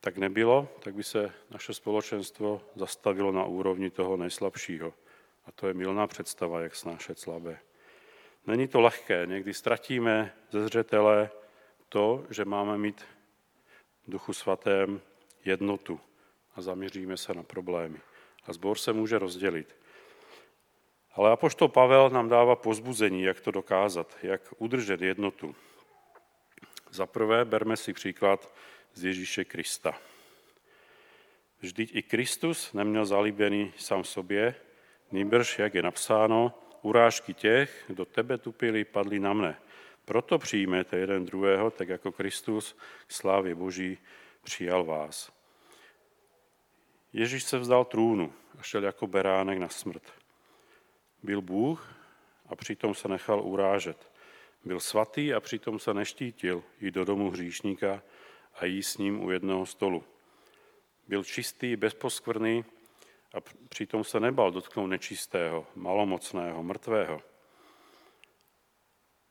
tak 0.00 0.16
nebylo, 0.16 0.68
tak 0.80 0.94
by 0.94 1.02
se 1.02 1.32
naše 1.50 1.74
společenstvo 1.74 2.62
zastavilo 2.74 3.32
na 3.32 3.44
úrovni 3.44 3.90
toho 3.90 4.16
nejslabšího. 4.16 4.94
A 5.46 5.52
to 5.52 5.68
je 5.68 5.74
milná 5.74 6.06
představa, 6.06 6.60
jak 6.60 6.76
snášet 6.76 7.18
slabé. 7.18 7.58
Není 8.46 8.68
to 8.68 8.80
lehké, 8.80 9.26
někdy 9.26 9.54
ztratíme 9.54 10.34
ze 10.50 10.64
zřetele 10.64 11.30
to, 11.88 12.26
že 12.30 12.44
máme 12.44 12.78
mít 12.78 13.04
v 14.06 14.10
duchu 14.10 14.32
svatém 14.32 15.00
jednotu 15.44 16.00
a 16.54 16.60
zaměříme 16.60 17.16
se 17.16 17.34
na 17.34 17.42
problémy. 17.42 17.98
A 18.46 18.52
zbor 18.52 18.78
se 18.78 18.92
může 18.92 19.18
rozdělit. 19.18 19.76
Ale 21.14 21.30
apoštol 21.30 21.68
Pavel 21.68 22.10
nám 22.10 22.28
dává 22.28 22.56
pozbuzení, 22.56 23.22
jak 23.22 23.40
to 23.40 23.50
dokázat, 23.50 24.16
jak 24.22 24.42
udržet 24.58 25.00
jednotu. 25.00 25.54
Za 26.90 27.06
prvé 27.06 27.44
berme 27.44 27.76
si 27.76 27.92
příklad 27.92 28.54
z 28.94 29.04
Ježíše 29.04 29.44
Krista. 29.44 29.98
Vždyť 31.60 31.96
i 31.96 32.02
Kristus 32.02 32.72
neměl 32.72 33.06
zalíbený 33.06 33.72
sám 33.76 34.04
sobě, 34.04 34.54
nýbrž, 35.12 35.58
jak 35.58 35.74
je 35.74 35.82
napsáno, 35.82 36.54
urážky 36.82 37.34
těch, 37.34 37.84
kdo 37.86 38.04
tebe 38.04 38.38
tupili, 38.38 38.84
padly 38.84 39.20
na 39.20 39.32
mne. 39.32 39.58
Proto 40.04 40.38
přijmete 40.38 40.96
jeden 40.96 41.24
druhého, 41.24 41.70
tak 41.70 41.88
jako 41.88 42.12
Kristus 42.12 42.76
k 43.06 43.12
slávě 43.12 43.54
Boží 43.54 43.98
přijal 44.42 44.84
vás. 44.84 45.32
Ježíš 47.12 47.44
se 47.44 47.58
vzdal 47.58 47.84
trůnu 47.84 48.32
a 48.58 48.62
šel 48.62 48.84
jako 48.84 49.06
beránek 49.06 49.58
na 49.58 49.68
smrt. 49.68 50.02
Byl 51.22 51.40
Bůh 51.40 51.94
a 52.46 52.56
přitom 52.56 52.94
se 52.94 53.08
nechal 53.08 53.42
urážet. 53.42 54.10
Byl 54.64 54.80
svatý 54.80 55.34
a 55.34 55.40
přitom 55.40 55.78
se 55.78 55.94
neštítil 55.94 56.64
jít 56.80 56.94
do 56.94 57.04
domu 57.04 57.30
hříšníka 57.30 58.02
a 58.54 58.64
jí 58.64 58.82
s 58.82 58.98
ním 58.98 59.24
u 59.24 59.30
jednoho 59.30 59.66
stolu. 59.66 60.04
Byl 61.08 61.24
čistý, 61.24 61.76
bezposkvrný 61.76 62.64
a 63.34 63.40
přitom 63.68 64.04
se 64.04 64.20
nebal 64.20 64.50
dotknout 64.50 64.90
nečistého, 64.90 65.66
malomocného, 65.74 66.62
mrtvého. 66.62 67.22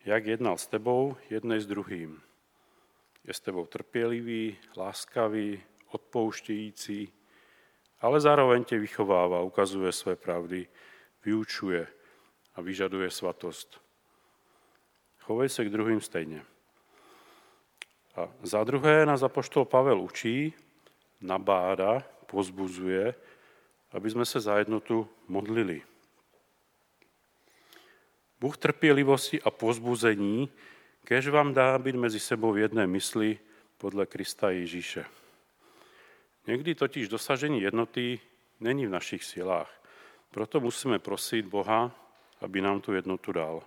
Jak 0.05 0.25
jednal 0.25 0.57
s 0.57 0.67
tebou, 0.67 1.17
jednej 1.29 1.59
s 1.59 1.67
druhým. 1.67 2.21
Je 3.23 3.33
s 3.33 3.39
tebou 3.39 3.65
trpělivý, 3.65 4.57
láskavý, 4.77 5.63
odpouštějící, 5.91 7.13
ale 7.99 8.21
zároveň 8.21 8.63
tě 8.63 8.79
vychovává, 8.79 9.41
ukazuje 9.41 9.91
své 9.91 10.15
pravdy, 10.15 10.67
vyučuje 11.25 11.87
a 12.55 12.61
vyžaduje 12.61 13.09
svatost. 13.09 13.86
Chovej 15.27 15.49
se 15.49 15.65
k 15.65 15.69
druhým 15.69 16.01
stejně. 16.01 16.45
A 18.15 18.29
za 18.43 18.63
druhé 18.63 19.05
nás 19.05 19.23
apoštol 19.23 19.65
Pavel 19.65 20.01
učí, 20.01 20.53
nabáda, 21.21 22.03
pozbuzuje, 22.25 23.15
aby 23.91 24.09
jsme 24.09 24.25
se 24.25 24.39
za 24.39 24.57
jednotu 24.57 25.09
modlili. 25.27 25.81
Bůh 28.39 28.57
trpělivosti 28.57 29.41
a 29.41 29.51
pozbuzení, 29.51 30.49
kež 31.03 31.27
vám 31.27 31.53
dá 31.53 31.79
být 31.79 31.95
mezi 31.95 32.19
sebou 32.19 32.51
v 32.51 32.57
jedné 32.57 32.87
mysli 32.87 33.39
podle 33.77 34.05
Krista 34.05 34.49
Ježíše. 34.49 35.05
Někdy 36.47 36.75
totiž 36.75 37.07
dosažení 37.07 37.61
jednoty 37.61 38.19
není 38.59 38.87
v 38.87 38.89
našich 38.89 39.23
silách. 39.23 39.83
Proto 40.31 40.59
musíme 40.59 40.99
prosit 40.99 41.45
Boha, 41.45 41.91
aby 42.41 42.61
nám 42.61 42.81
tu 42.81 42.93
jednotu 42.93 43.31
dal. 43.31 43.63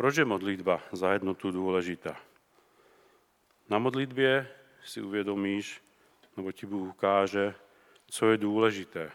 Proč 0.00 0.16
je 0.16 0.24
modlitba 0.24 0.82
za 0.92 1.12
jednotu 1.12 1.50
důležitá? 1.50 2.16
Na 3.68 3.78
modlitbě 3.78 4.48
si 4.84 5.02
uvědomíš, 5.02 5.82
nebo 6.36 6.52
ti 6.52 6.66
Bůh 6.66 6.88
ukáže, 6.88 7.54
co 8.06 8.30
je 8.30 8.36
důležité 8.36 9.12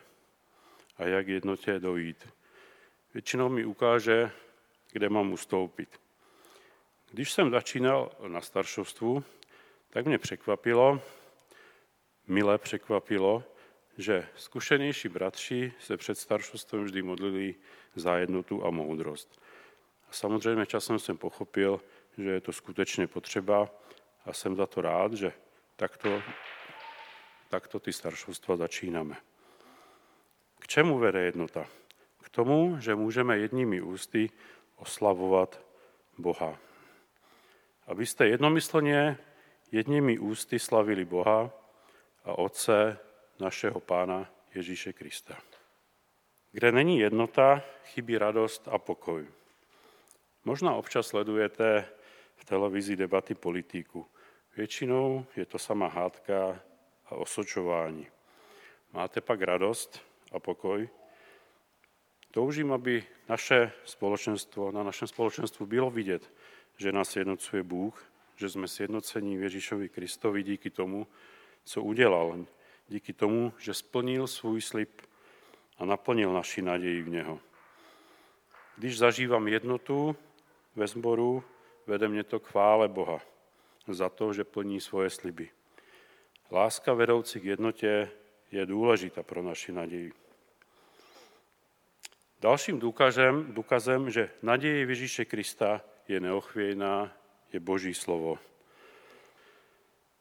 a 0.98 1.04
jak 1.04 1.28
jednotě 1.28 1.80
dojít. 1.80 2.28
Většinou 3.14 3.50
mi 3.50 3.66
ukáže, 3.66 4.32
kde 4.92 5.10
mám 5.10 5.34
ustoupit. 5.34 6.02
Když 7.12 7.32
jsem 7.32 7.52
začínal 7.52 8.12
na 8.28 8.42
staršovstvu, 8.42 9.24
tak 9.90 10.06
mě 10.06 10.18
překvapilo, 10.18 11.02
milé 12.28 12.58
překvapilo, 12.58 13.44
že 13.98 14.28
zkušenější 14.36 15.10
bratři 15.10 15.74
se 15.80 15.98
před 15.98 16.18
staršostvem 16.18 16.84
vždy 16.84 17.02
modlili 17.02 17.56
za 17.96 18.18
jednotu 18.18 18.66
a 18.66 18.70
moudrost. 18.70 19.45
A 20.10 20.12
samozřejmě 20.12 20.66
časem 20.66 21.00
jsem 21.00 21.18
pochopil, 21.18 21.82
že 22.18 22.30
je 22.30 22.42
to 22.42 22.52
skutečně 22.52 23.08
potřeba 23.08 23.70
a 24.26 24.34
jsem 24.34 24.56
za 24.56 24.66
to 24.66 24.82
rád, 24.82 25.14
že 25.14 25.34
takto, 25.76 26.22
takto 27.50 27.80
ty 27.80 27.94
staršovstva 27.94 28.56
začínáme. 28.56 29.16
K 30.60 30.68
čemu 30.68 30.98
vede 30.98 31.22
jednota? 31.22 31.68
K 32.24 32.30
tomu, 32.30 32.78
že 32.80 32.96
můžeme 32.96 33.38
jedními 33.38 33.82
ústy 33.82 34.30
oslavovat 34.76 35.62
Boha. 36.18 36.58
Abyste 37.88 38.28
jednomyslně 38.28 39.18
jedními 39.72 40.20
ústy 40.20 40.60
slavili 40.60 41.06
Boha 41.06 41.52
a 42.24 42.38
Otce 42.38 43.00
našeho 43.40 43.80
Pána 43.80 44.32
Ježíše 44.54 44.94
Krista. 44.94 45.38
Kde 46.52 46.72
není 46.72 47.00
jednota, 47.00 47.64
chybí 47.84 48.18
radost 48.18 48.68
a 48.72 48.78
pokoj. 48.78 49.28
Možná 50.46 50.74
občas 50.74 51.08
sledujete 51.08 51.90
v 52.36 52.46
televizi 52.46 52.96
debaty 52.96 53.36
politiku. 53.36 54.06
Většinou 54.58 55.26
je 55.36 55.46
to 55.46 55.60
sama 55.60 55.88
hádka 55.88 56.62
a 57.06 57.16
osočování. 57.16 58.08
Máte 58.94 59.22
pak 59.22 59.42
radost 59.42 60.02
a 60.32 60.40
pokoj? 60.40 60.90
Toužím, 62.32 62.72
aby 62.74 63.04
naše 63.30 63.72
společenstvo, 63.86 64.72
na 64.72 64.84
našem 64.84 65.08
společenstvu 65.08 65.66
bylo 65.66 65.92
vidět, 65.92 66.34
že 66.78 66.92
nás 66.92 67.16
jednocuje 67.16 67.64
Bůh, 67.64 68.06
že 68.36 68.50
jsme 68.50 68.68
sjednocení 68.68 69.38
v 69.38 69.44
Ježíšovi 69.44 69.90
Kristovi 69.90 70.44
díky 70.44 70.70
tomu, 70.70 71.08
co 71.64 71.84
udělal, 71.84 72.46
díky 72.88 73.14
tomu, 73.14 73.54
že 73.58 73.74
splnil 73.74 74.28
svůj 74.28 74.62
slib 74.62 75.02
a 75.78 75.86
naplnil 75.86 76.34
naši 76.34 76.62
naději 76.62 77.02
v 77.02 77.10
něho. 77.10 77.40
Když 78.78 78.98
zažívám 78.98 79.48
jednotu 79.48 80.16
ve 80.76 80.88
sboru, 80.88 81.44
vede 81.88 82.08
mě 82.08 82.24
to 82.24 82.40
k 82.40 82.48
chvále 82.48 82.88
Boha 82.88 83.22
za 83.88 84.10
to, 84.10 84.34
že 84.34 84.44
plní 84.44 84.82
svoje 84.82 85.10
sliby. 85.10 85.50
Láska 86.52 86.94
vedoucí 86.94 87.40
k 87.40 87.44
jednotě 87.44 88.12
je 88.52 88.66
důležitá 88.66 89.24
pro 89.24 89.42
naši 89.42 89.72
naději. 89.72 90.14
Dalším 92.42 92.80
důkazem, 92.80 93.54
důkazem, 93.54 94.10
že 94.10 94.30
naděje 94.42 94.86
Ježíše 94.86 95.26
Krista 95.26 95.82
je 96.08 96.20
neochvějná, 96.20 97.18
je 97.54 97.60
Boží 97.60 97.94
slovo. 97.94 98.40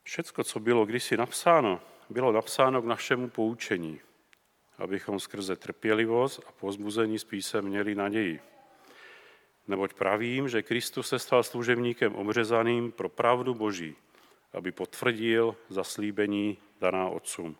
Všecko, 0.02 0.44
co 0.44 0.60
bylo 0.60 0.86
kdysi 0.86 1.16
napsáno, 1.16 1.80
bylo 2.10 2.32
napsáno 2.32 2.82
k 2.82 2.84
našemu 2.84 3.28
poučení, 3.28 4.00
abychom 4.78 5.20
skrze 5.20 5.56
trpělivost 5.56 6.40
a 6.46 6.52
pozbuzení 6.52 7.18
spíše 7.18 7.62
měli 7.62 7.94
naději. 7.94 8.40
Neboť 9.68 9.94
pravím, 9.94 10.48
že 10.48 10.62
Kristus 10.62 11.08
se 11.08 11.18
stal 11.18 11.42
služebníkem 11.42 12.14
obřezaným 12.14 12.92
pro 12.92 13.08
pravdu 13.08 13.54
Boží, 13.54 13.96
aby 14.52 14.72
potvrdil 14.72 15.56
zaslíbení 15.68 16.58
daná 16.80 17.08
otcům. 17.08 17.56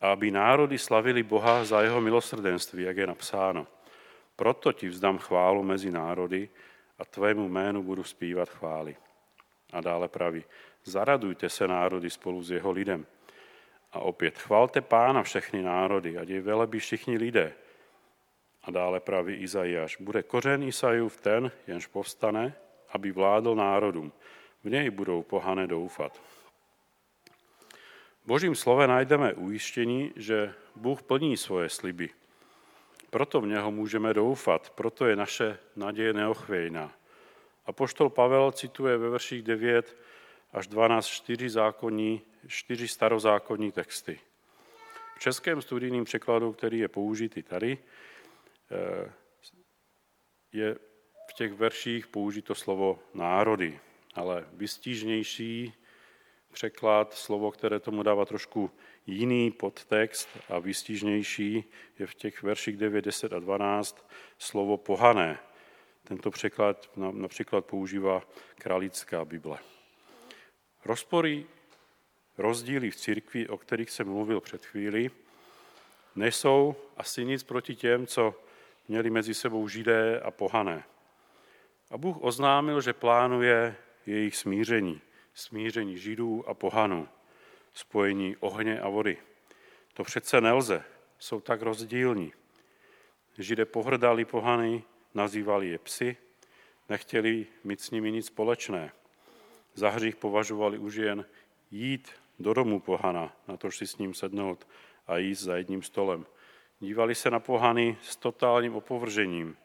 A 0.00 0.12
aby 0.12 0.30
národy 0.30 0.78
slavili 0.78 1.22
Boha 1.22 1.64
za 1.64 1.82
jeho 1.82 2.00
milosrdenství, 2.00 2.82
jak 2.82 2.96
je 2.96 3.06
napsáno. 3.06 3.66
Proto 4.36 4.72
ti 4.72 4.88
vzdám 4.88 5.18
chválu 5.18 5.62
mezi 5.62 5.90
národy 5.90 6.48
a 6.98 7.04
tvému 7.04 7.48
jménu 7.48 7.82
budu 7.82 8.02
zpívat 8.04 8.48
chvály. 8.48 8.96
A 9.72 9.80
dále 9.80 10.08
praví, 10.08 10.44
zaradujte 10.84 11.48
se 11.48 11.68
národy 11.68 12.10
spolu 12.10 12.42
s 12.42 12.50
jeho 12.50 12.70
lidem. 12.70 13.06
A 13.92 13.98
opět, 13.98 14.38
chvalte 14.38 14.80
pána 14.80 15.22
všechny 15.22 15.62
národy, 15.62 16.18
ať 16.18 16.28
je 16.28 16.40
velebí 16.40 16.78
všichni 16.78 17.18
lidé, 17.18 17.52
a 18.64 18.70
dále 18.70 19.00
praví 19.00 19.34
Izajáš, 19.34 19.96
bude 20.00 20.22
kořen 20.22 20.62
Isajův 20.62 21.16
ten, 21.16 21.52
jenž 21.66 21.86
povstane, 21.86 22.54
aby 22.88 23.12
vládl 23.12 23.54
národům. 23.54 24.12
V 24.64 24.70
něj 24.70 24.90
budou 24.90 25.22
pohané 25.22 25.66
doufat. 25.66 26.22
V 28.22 28.26
božím 28.26 28.54
slove 28.54 28.86
najdeme 28.86 29.34
ujištění, 29.34 30.12
že 30.16 30.54
Bůh 30.76 31.02
plní 31.02 31.36
svoje 31.36 31.68
sliby. 31.68 32.10
Proto 33.10 33.40
v 33.40 33.46
něho 33.46 33.70
můžeme 33.70 34.14
doufat, 34.14 34.70
proto 34.70 35.06
je 35.06 35.16
naše 35.16 35.58
naděje 35.76 36.12
neochvějná. 36.12 36.92
A 37.66 37.72
poštol 37.72 38.10
Pavel 38.10 38.52
cituje 38.52 38.96
ve 38.96 39.08
verších 39.08 39.42
9 39.42 39.96
až 40.52 40.66
12 40.66 41.06
čtyři, 41.06 41.50
zákonní, 41.50 42.22
čtyři 42.46 42.88
starozákonní 42.88 43.72
texty. 43.72 44.20
V 45.16 45.20
českém 45.20 45.62
studijním 45.62 46.04
překladu, 46.04 46.52
který 46.52 46.78
je 46.78 46.88
použitý 46.88 47.42
tady, 47.42 47.78
je 50.52 50.78
v 51.30 51.32
těch 51.32 51.52
verších 51.52 52.06
použito 52.06 52.54
slovo 52.54 52.98
národy, 53.14 53.80
ale 54.14 54.46
vystížnější 54.52 55.74
překlad, 56.52 57.14
slovo, 57.14 57.50
které 57.50 57.80
tomu 57.80 58.02
dává 58.02 58.24
trošku 58.24 58.70
jiný 59.06 59.50
podtext 59.50 60.28
a 60.48 60.58
vystížnější, 60.58 61.64
je 61.98 62.06
v 62.06 62.14
těch 62.14 62.42
verších 62.42 62.76
9, 62.76 63.04
10 63.04 63.32
a 63.32 63.38
12 63.38 64.08
slovo 64.38 64.76
pohané. 64.76 65.38
Tento 66.04 66.30
překlad 66.30 66.90
například 66.96 67.64
používá 67.64 68.22
Kralická 68.54 69.24
Bible. 69.24 69.58
Rozpory, 70.84 71.46
rozdíly 72.38 72.90
v 72.90 72.96
církvi, 72.96 73.48
o 73.48 73.58
kterých 73.58 73.90
jsem 73.90 74.08
mluvil 74.08 74.40
před 74.40 74.66
chvíli, 74.66 75.10
nejsou 76.16 76.76
asi 76.96 77.24
nic 77.24 77.42
proti 77.42 77.76
těm, 77.76 78.06
co 78.06 78.34
měli 78.92 79.10
mezi 79.10 79.34
sebou 79.34 79.68
židé 79.68 80.20
a 80.20 80.30
pohané. 80.30 80.84
A 81.90 81.98
Bůh 81.98 82.16
oznámil, 82.20 82.80
že 82.80 82.92
plánuje 82.92 83.76
jejich 84.06 84.36
smíření, 84.36 85.00
smíření 85.34 85.98
židů 85.98 86.48
a 86.48 86.54
pohanů, 86.54 87.08
spojení 87.74 88.36
ohně 88.36 88.80
a 88.80 88.88
vody. 88.88 89.16
To 89.94 90.04
přece 90.04 90.40
nelze, 90.40 90.84
jsou 91.18 91.40
tak 91.40 91.62
rozdílní. 91.62 92.32
Židé 93.38 93.64
pohrdali 93.64 94.24
pohany, 94.24 94.84
nazývali 95.14 95.68
je 95.68 95.78
psy, 95.78 96.16
nechtěli 96.88 97.46
mít 97.64 97.80
s 97.80 97.90
nimi 97.90 98.12
nic 98.12 98.26
společné. 98.26 98.92
Za 99.74 99.88
hřích 99.90 100.16
považovali 100.16 100.78
už 100.78 100.94
jen 100.94 101.24
jít 101.70 102.10
do 102.38 102.54
domu 102.54 102.80
pohana, 102.80 103.32
na 103.48 103.56
to 103.56 103.70
si 103.70 103.86
s 103.86 103.98
ním 103.98 104.14
sednout 104.14 104.68
a 105.06 105.16
jíst 105.16 105.40
za 105.40 105.56
jedním 105.56 105.82
stolem. 105.82 106.26
Dívali 106.82 107.14
se 107.14 107.30
na 107.30 107.40
pohany 107.40 107.98
s 108.02 108.16
totálním 108.16 108.76
opovržením. 108.76 109.56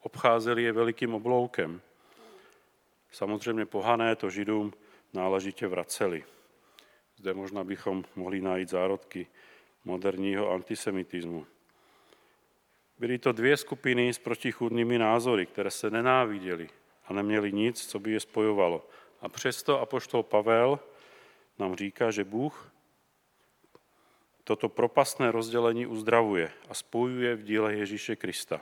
Obcházeli 0.00 0.62
je 0.62 0.72
velikým 0.72 1.14
obloukem. 1.14 1.80
Samozřejmě 3.12 3.66
pohané 3.66 4.16
to 4.16 4.30
židům 4.30 4.72
náležitě 5.12 5.66
vraceli. 5.66 6.24
Zde 7.16 7.34
možná 7.34 7.64
bychom 7.64 8.04
mohli 8.16 8.40
najít 8.40 8.68
zárodky 8.68 9.26
moderního 9.84 10.50
antisemitismu. 10.50 11.46
Byly 12.98 13.18
to 13.18 13.32
dvě 13.32 13.56
skupiny 13.56 14.12
s 14.12 14.18
protichudnými 14.18 14.98
názory, 14.98 15.46
které 15.46 15.70
se 15.70 15.90
nenáviděly 15.90 16.68
a 17.08 17.12
neměli 17.12 17.52
nic, 17.52 17.86
co 17.86 17.98
by 17.98 18.12
je 18.12 18.20
spojovalo. 18.20 18.88
A 19.20 19.28
přesto 19.28 19.80
apoštol 19.80 20.22
Pavel 20.22 20.80
nám 21.58 21.74
říká, 21.74 22.10
že 22.10 22.24
Bůh 22.24 22.72
toto 24.46 24.68
propastné 24.68 25.30
rozdělení 25.30 25.86
uzdravuje 25.86 26.52
a 26.68 26.74
spojuje 26.74 27.34
v 27.34 27.42
díle 27.42 27.74
Ježíše 27.74 28.16
Krista. 28.16 28.60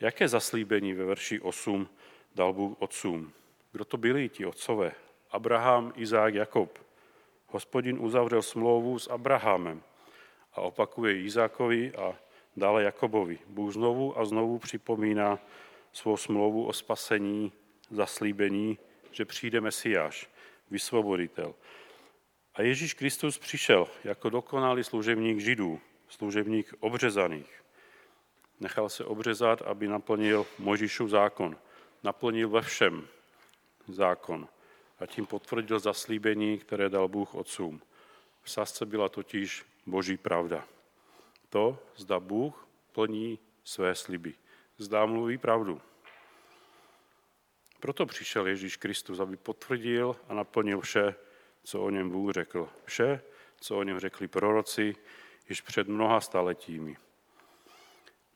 Jaké 0.00 0.28
zaslíbení 0.28 0.94
ve 0.94 1.04
verši 1.04 1.40
8 1.40 1.88
dal 2.34 2.52
Bůh 2.52 2.76
otcům? 2.78 3.32
Kdo 3.72 3.84
to 3.84 3.96
byli 3.96 4.28
ti 4.28 4.46
otcové? 4.46 4.92
Abraham, 5.30 5.92
Izák, 5.96 6.34
Jakob. 6.34 6.78
Hospodin 7.46 7.98
uzavřel 8.00 8.42
smlouvu 8.42 8.98
s 8.98 9.08
Abrahamem 9.10 9.82
a 10.52 10.60
opakuje 10.60 11.22
Izákovi 11.22 11.92
a 11.94 12.14
dále 12.56 12.82
Jakobovi. 12.82 13.38
Bůh 13.46 13.72
znovu 13.72 14.18
a 14.18 14.24
znovu 14.24 14.58
připomíná 14.58 15.38
svou 15.92 16.16
smlouvu 16.16 16.66
o 16.66 16.72
spasení, 16.72 17.52
zaslíbení, 17.90 18.78
že 19.12 19.24
přijde 19.24 19.60
Mesiáš, 19.60 20.30
vysvoboditel. 20.70 21.54
A 22.58 22.62
Ježíš 22.62 22.94
Kristus 22.94 23.38
přišel 23.38 23.88
jako 24.04 24.30
dokonalý 24.30 24.84
služebník 24.84 25.38
židů, 25.38 25.80
služebník 26.08 26.74
obřezaných. 26.80 27.64
Nechal 28.60 28.88
se 28.88 29.04
obřezat, 29.04 29.62
aby 29.62 29.88
naplnil 29.88 30.46
Mojžíšův 30.58 31.10
zákon. 31.10 31.56
Naplnil 32.02 32.48
ve 32.48 32.62
všem 32.62 33.08
zákon 33.88 34.48
a 34.98 35.06
tím 35.06 35.26
potvrdil 35.26 35.78
zaslíbení, 35.78 36.58
které 36.58 36.88
dal 36.88 37.08
Bůh 37.08 37.34
otcům. 37.34 37.82
V 38.42 38.50
sásce 38.50 38.86
byla 38.86 39.08
totiž 39.08 39.64
boží 39.86 40.16
pravda. 40.16 40.64
To, 41.48 41.78
zda 41.96 42.20
Bůh 42.20 42.68
plní 42.92 43.38
své 43.64 43.94
sliby. 43.94 44.34
Zdá 44.78 45.06
mluví 45.06 45.38
pravdu. 45.38 45.80
Proto 47.80 48.06
přišel 48.06 48.46
Ježíš 48.46 48.76
Kristus, 48.76 49.20
aby 49.20 49.36
potvrdil 49.36 50.16
a 50.28 50.34
naplnil 50.34 50.80
vše, 50.80 51.14
co 51.68 51.80
o 51.80 51.90
něm 51.90 52.10
Bůh 52.10 52.32
řekl. 52.32 52.68
Vše, 52.84 53.20
co 53.60 53.78
o 53.78 53.82
něm 53.82 54.00
řekli 54.00 54.28
proroci 54.28 54.96
již 55.48 55.60
před 55.60 55.88
mnoha 55.88 56.20
staletími. 56.20 56.96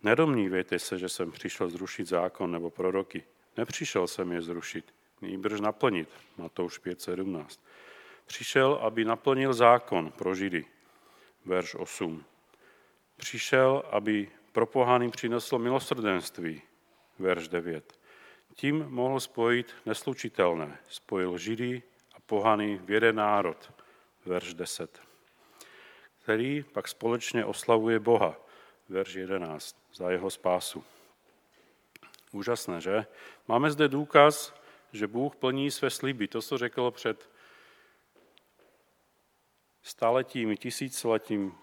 Nedomnívejte 0.03 0.79
se, 0.79 0.99
že 0.99 1.09
jsem 1.09 1.33
přišel 1.33 1.69
zrušit 1.69 2.09
zákon 2.09 2.51
nebo 2.53 2.71
proroky. 2.71 3.25
Nepřišel 3.57 4.07
jsem 4.07 4.33
je 4.33 4.43
zrušit, 4.43 4.95
nýbrž 5.21 5.61
naplnit. 5.61 6.09
Matouš 6.37 6.81
5.17. 6.81 7.61
Přišel, 8.27 8.79
aby 8.83 9.05
naplnil 9.05 9.55
zákon 9.55 10.13
pro 10.13 10.35
Židy. 10.35 10.65
Verš 11.45 11.75
8. 11.75 12.25
Přišel, 13.17 13.83
aby 13.91 14.31
pro 14.53 14.67
pohany 14.67 15.11
přinesl 15.11 15.59
milosrdenství. 15.59 16.63
Verš 17.19 17.49
9. 17.49 17.99
Tím 18.55 18.87
mohl 18.89 19.21
spojit 19.21 19.75
neslučitelné. 19.87 20.79
Spojil 20.89 21.39
Židy 21.39 21.83
pohany 22.27 22.79
v 22.85 22.91
jeden 22.91 23.17
národ. 23.17 23.73
Verš 24.25 24.55
10. 24.55 25.01
Který 26.23 26.63
pak 26.63 26.89
společně 26.89 27.45
oslavuje 27.45 27.99
Boha. 27.99 28.37
Verš 28.89 29.15
11. 29.15 29.77
Za 29.95 30.11
jeho 30.11 30.31
spásu. 30.31 30.85
Úžasné, 32.33 32.81
že? 32.81 33.07
Máme 33.49 33.71
zde 33.71 33.89
důkaz, 33.89 34.55
že 34.93 35.07
Bůh 35.07 35.37
plní 35.37 35.71
své 35.71 35.91
sliby. 35.91 36.29
To, 36.29 36.43
co 36.43 36.59
řekl 36.59 36.91
před 36.91 37.31
staletími, 39.83 40.57
tisíciletím, 40.57 41.55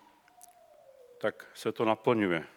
tak 1.21 1.51
se 1.53 1.71
to 1.71 1.85
naplňuje. 1.85 2.47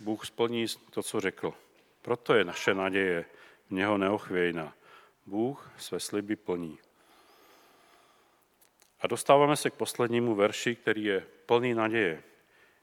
Bůh 0.00 0.26
splní 0.26 0.66
to, 0.90 1.02
co 1.02 1.20
řekl. 1.20 1.54
Proto 2.02 2.34
je 2.34 2.44
naše 2.44 2.74
naděje 2.74 3.24
v 3.66 3.70
něho 3.70 3.98
neochvějná. 3.98 4.74
Bůh 5.26 5.72
své 5.78 6.00
sliby 6.00 6.36
plní. 6.36 6.78
A 9.00 9.06
dostáváme 9.06 9.56
se 9.56 9.70
k 9.70 9.74
poslednímu 9.74 10.34
verši, 10.34 10.76
který 10.76 11.04
je 11.04 11.26
plný 11.46 11.74
naděje. 11.74 12.22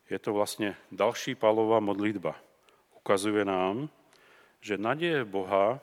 Je 0.10 0.20
to 0.20 0.34
vlastně 0.34 0.76
další 0.92 1.36
palová 1.36 1.80
modlitba. 1.80 2.36
Ukazuje 2.98 3.46
nám, 3.46 3.90
že 4.62 4.78
naděje 4.78 5.26
Boha 5.26 5.80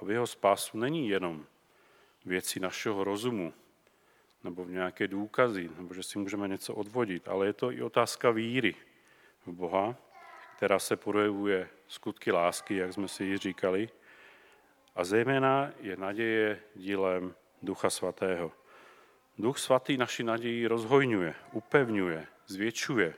a 0.00 0.04
v 0.04 0.10
jeho 0.10 0.26
spásu 0.26 0.78
není 0.78 1.08
jenom 1.08 1.46
věci 2.24 2.60
našeho 2.60 3.04
rozumu, 3.04 3.52
nebo 4.44 4.64
v 4.64 4.70
nějaké 4.70 5.08
důkazy, 5.08 5.70
nebo 5.76 5.94
že 5.94 6.02
si 6.02 6.18
můžeme 6.18 6.48
něco 6.48 6.74
odvodit, 6.74 7.28
ale 7.28 7.46
je 7.46 7.52
to 7.52 7.72
i 7.72 7.82
otázka 7.82 8.30
víry 8.30 8.74
v 9.46 9.52
Boha, 9.52 9.96
která 10.56 10.78
se 10.78 10.96
projevuje 10.96 11.68
skutky 11.88 12.32
lásky, 12.32 12.76
jak 12.76 12.92
jsme 12.92 13.08
si 13.08 13.24
ji 13.24 13.38
říkali, 13.38 13.88
a 14.94 15.04
zejména 15.04 15.72
je 15.80 15.96
naděje 15.96 16.60
dílem 16.74 17.34
Ducha 17.62 17.90
Svatého. 17.90 18.52
Duch 19.40 19.58
Svatý 19.58 19.96
naši 19.96 20.24
naději 20.24 20.66
rozhojňuje, 20.66 21.34
upevňuje, 21.52 22.26
zvětšuje 22.46 23.14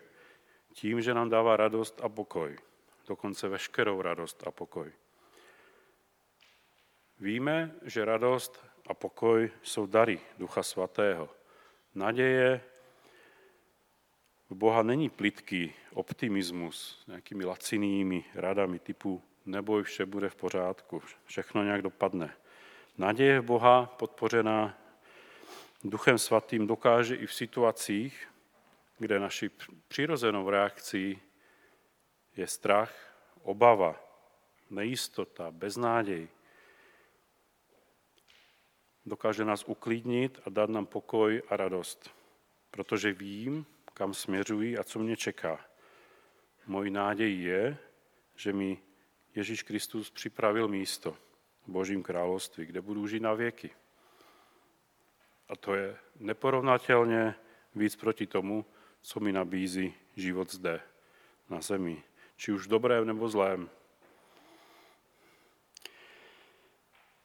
tím, 0.72 1.02
že 1.02 1.14
nám 1.14 1.30
dává 1.30 1.56
radost 1.56 2.00
a 2.02 2.08
pokoj, 2.08 2.58
dokonce 3.08 3.48
veškerou 3.48 4.02
radost 4.02 4.46
a 4.46 4.50
pokoj. 4.50 4.92
Víme, 7.20 7.74
že 7.82 8.04
radost 8.04 8.64
a 8.86 8.94
pokoj 8.94 9.50
jsou 9.62 9.86
dary 9.86 10.20
Ducha 10.38 10.62
Svatého. 10.62 11.28
Naděje 11.94 12.60
v 14.50 14.54
Boha 14.54 14.82
není 14.82 15.10
plitký 15.10 15.74
optimismus 15.94 17.04
nějakými 17.06 17.44
lacinými 17.44 18.24
radami 18.34 18.78
typu 18.78 19.22
neboj, 19.46 19.82
vše 19.82 20.06
bude 20.06 20.28
v 20.28 20.36
pořádku, 20.36 21.02
všechno 21.24 21.64
nějak 21.64 21.82
dopadne. 21.82 22.36
Naděje 22.98 23.40
v 23.40 23.44
Boha 23.44 23.86
podpořená 23.86 24.81
Duchem 25.84 26.18
Svatým 26.18 26.66
dokáže 26.66 27.16
i 27.16 27.26
v 27.26 27.34
situacích, 27.34 28.28
kde 28.98 29.18
naší 29.18 29.50
přirozenou 29.88 30.50
reakcí 30.50 31.20
je 32.36 32.46
strach, 32.46 32.94
obava, 33.42 34.00
nejistota, 34.70 35.50
beznádej, 35.50 36.28
dokáže 39.06 39.44
nás 39.44 39.64
uklidnit 39.64 40.40
a 40.46 40.50
dát 40.50 40.70
nám 40.70 40.86
pokoj 40.86 41.42
a 41.48 41.56
radost, 41.56 42.10
protože 42.70 43.12
vím, 43.12 43.66
kam 43.94 44.14
směřuji 44.14 44.78
a 44.78 44.84
co 44.84 44.98
mě 44.98 45.16
čeká. 45.16 45.66
Mojí 46.66 46.90
náděj 46.90 47.42
je, 47.42 47.78
že 48.36 48.52
mi 48.52 48.82
Ježíš 49.34 49.62
Kristus 49.62 50.10
připravil 50.10 50.68
místo 50.68 51.16
v 51.66 51.68
Božím 51.68 52.02
království, 52.02 52.66
kde 52.66 52.80
budu 52.80 53.06
žít 53.06 53.20
na 53.20 53.34
věky. 53.34 53.70
A 55.52 55.56
to 55.56 55.74
je 55.74 55.96
neporovnatelně 56.18 57.34
víc 57.74 57.96
proti 57.96 58.26
tomu, 58.26 58.64
co 59.02 59.20
mi 59.20 59.32
nabízí 59.32 59.94
život 60.16 60.52
zde, 60.52 60.80
na 61.50 61.60
zemi, 61.60 62.02
či 62.36 62.52
už 62.52 62.66
dobrém 62.66 63.06
nebo 63.06 63.28
zlém. 63.28 63.70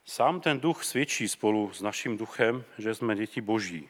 Sám 0.05 0.41
ten 0.41 0.59
duch 0.59 0.83
svědčí 0.83 1.27
spolu 1.27 1.73
s 1.73 1.81
naším 1.81 2.17
duchem, 2.17 2.63
že 2.77 2.95
jsme 2.95 3.15
děti 3.15 3.41
boží. 3.41 3.89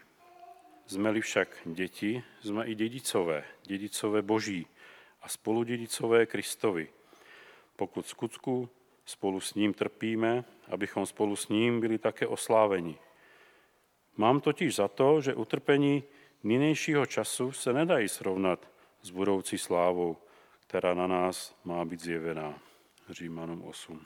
Jsme-li 0.88 1.22
však 1.22 1.58
děti, 1.66 2.24
jsme 2.42 2.66
i 2.66 2.76
dědicové, 2.76 3.44
dědicové 3.64 4.22
boží 4.22 4.68
a 5.22 5.30
spolu 5.30 5.64
dědicové 5.64 6.26
Kristovi. 6.26 6.90
Pokud 7.76 8.08
skutku 8.08 8.70
spolu 9.06 9.40
s 9.40 9.54
ním 9.54 9.74
trpíme, 9.74 10.46
abychom 10.68 11.06
spolu 11.06 11.36
s 11.36 11.50
ním 11.50 11.80
byli 11.80 11.98
také 11.98 12.28
osláveni. 12.28 12.98
Mám 14.18 14.42
totiž 14.42 14.76
za 14.76 14.88
to, 14.88 15.22
že 15.22 15.36
utrpení 15.36 16.04
nynějšího 16.44 17.06
času 17.06 17.52
se 17.52 17.74
nedají 17.74 18.10
srovnat 18.10 18.70
s 19.02 19.10
budoucí 19.10 19.58
slávou, 19.58 20.18
která 20.60 20.94
na 20.94 21.08
nás 21.08 21.56
má 21.64 21.86
být 21.86 22.00
zjevená. 22.00 22.60
Římanům 23.10 23.64
8. 23.64 24.06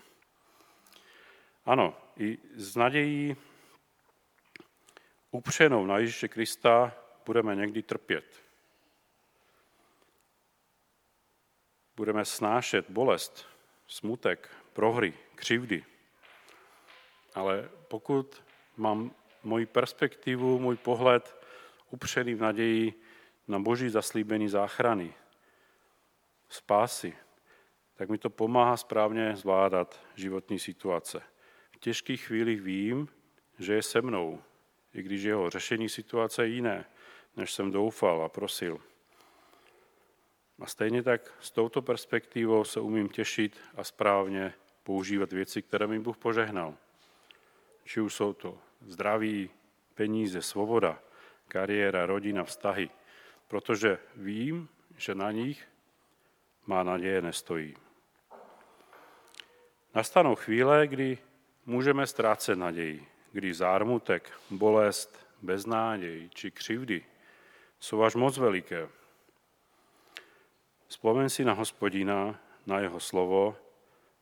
Ano, 1.66 1.98
i 2.18 2.38
s 2.56 2.76
nadějí 2.76 3.36
upřenou 5.32 5.86
na 5.86 5.98
Ježíše 5.98 6.28
Krista 6.28 6.94
budeme 7.26 7.56
někdy 7.56 7.84
trpět. 7.84 8.44
Budeme 11.96 12.26
snášet 12.26 12.90
bolest, 12.90 13.46
smutek, 13.88 14.50
prohry, 14.74 15.14
křivdy. 15.36 15.86
Ale 17.34 17.70
pokud 17.88 18.44
mám 18.78 19.16
moji 19.44 19.66
perspektivu, 19.66 20.60
můj 20.60 20.76
pohled 20.76 21.46
upřený 21.90 22.36
v 22.36 22.42
naději 22.42 22.94
na 23.48 23.60
boží 23.60 23.90
zaslíbení 23.90 24.50
záchrany, 24.50 25.14
spásy, 26.50 27.14
tak 27.96 28.10
mi 28.10 28.18
to 28.18 28.30
pomáhá 28.30 28.78
správně 28.78 29.36
zvládat 29.36 30.00
životní 30.16 30.60
situace. 30.60 31.24
V 31.72 31.78
těžkých 31.78 32.26
chvílích 32.26 32.62
vím, 32.62 33.08
že 33.60 33.74
je 33.74 33.84
se 33.84 34.02
mnou, 34.02 34.42
i 34.94 35.04
když 35.04 35.24
jeho 35.24 35.50
řešení 35.50 35.90
situace 35.90 36.44
je 36.44 36.50
jiné, 36.50 36.86
než 37.38 37.54
jsem 37.54 37.72
doufal 37.72 38.22
a 38.22 38.30
prosil. 38.30 38.82
A 40.60 40.66
stejně 40.66 41.04
tak 41.04 41.34
s 41.40 41.52
touto 41.52 41.82
perspektivou 41.82 42.64
se 42.64 42.80
umím 42.80 43.10
těšit 43.10 43.60
a 43.76 43.84
správně 43.84 44.54
používat 44.84 45.34
věci, 45.34 45.62
které 45.62 45.88
mi 45.88 46.00
Bůh 46.00 46.18
požehnal. 46.18 46.76
Či 47.84 48.02
už 48.02 48.14
jsou 48.14 48.34
to 48.34 48.60
zdraví, 48.88 49.50
peníze, 49.96 50.42
svoboda, 50.42 51.00
kariéra, 51.48 52.06
rodina, 52.06 52.44
vztahy. 52.44 52.90
Protože 53.48 54.00
vím, 54.16 54.70
že 54.98 55.16
na 55.16 55.32
nich 55.32 55.68
má 56.66 56.84
naděje 56.84 57.22
nestojí. 57.22 57.76
Nastanou 59.96 60.36
chvíle, 60.36 60.88
kdy 60.88 61.18
můžeme 61.66 62.08
ztrácet 62.08 62.58
naději, 62.58 63.08
kdy 63.32 63.54
zármutek, 63.54 64.32
bolest, 64.50 65.28
beznádej 65.42 66.30
či 66.34 66.52
křivdy 66.52 67.06
jsou 67.80 68.04
až 68.04 68.16
moc 68.16 68.38
veliké. 68.38 68.90
Vzpomeň 70.88 71.30
si 71.30 71.46
na 71.46 71.54
hospodina, 71.54 72.40
na 72.66 72.80
jeho 72.80 73.00
slovo, 73.00 73.58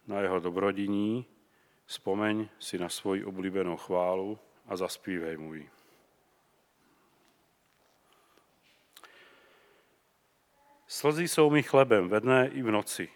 na 0.07 0.19
jeho 0.19 0.39
dobrodiní, 0.39 1.25
vzpomeň 1.85 2.49
si 2.59 2.77
na 2.77 2.89
svoji 2.89 3.25
oblíbenou 3.25 3.77
chválu 3.77 4.39
a 4.69 4.75
zaspívej 4.75 5.37
mu 5.37 5.53
ji. 5.53 5.69
Slzy 10.87 11.27
jsou 11.27 11.49
mi 11.49 11.63
chlebem 11.63 12.09
ve 12.09 12.19
dne 12.19 12.49
i 12.53 12.61
v 12.61 12.71
noci, 12.71 13.09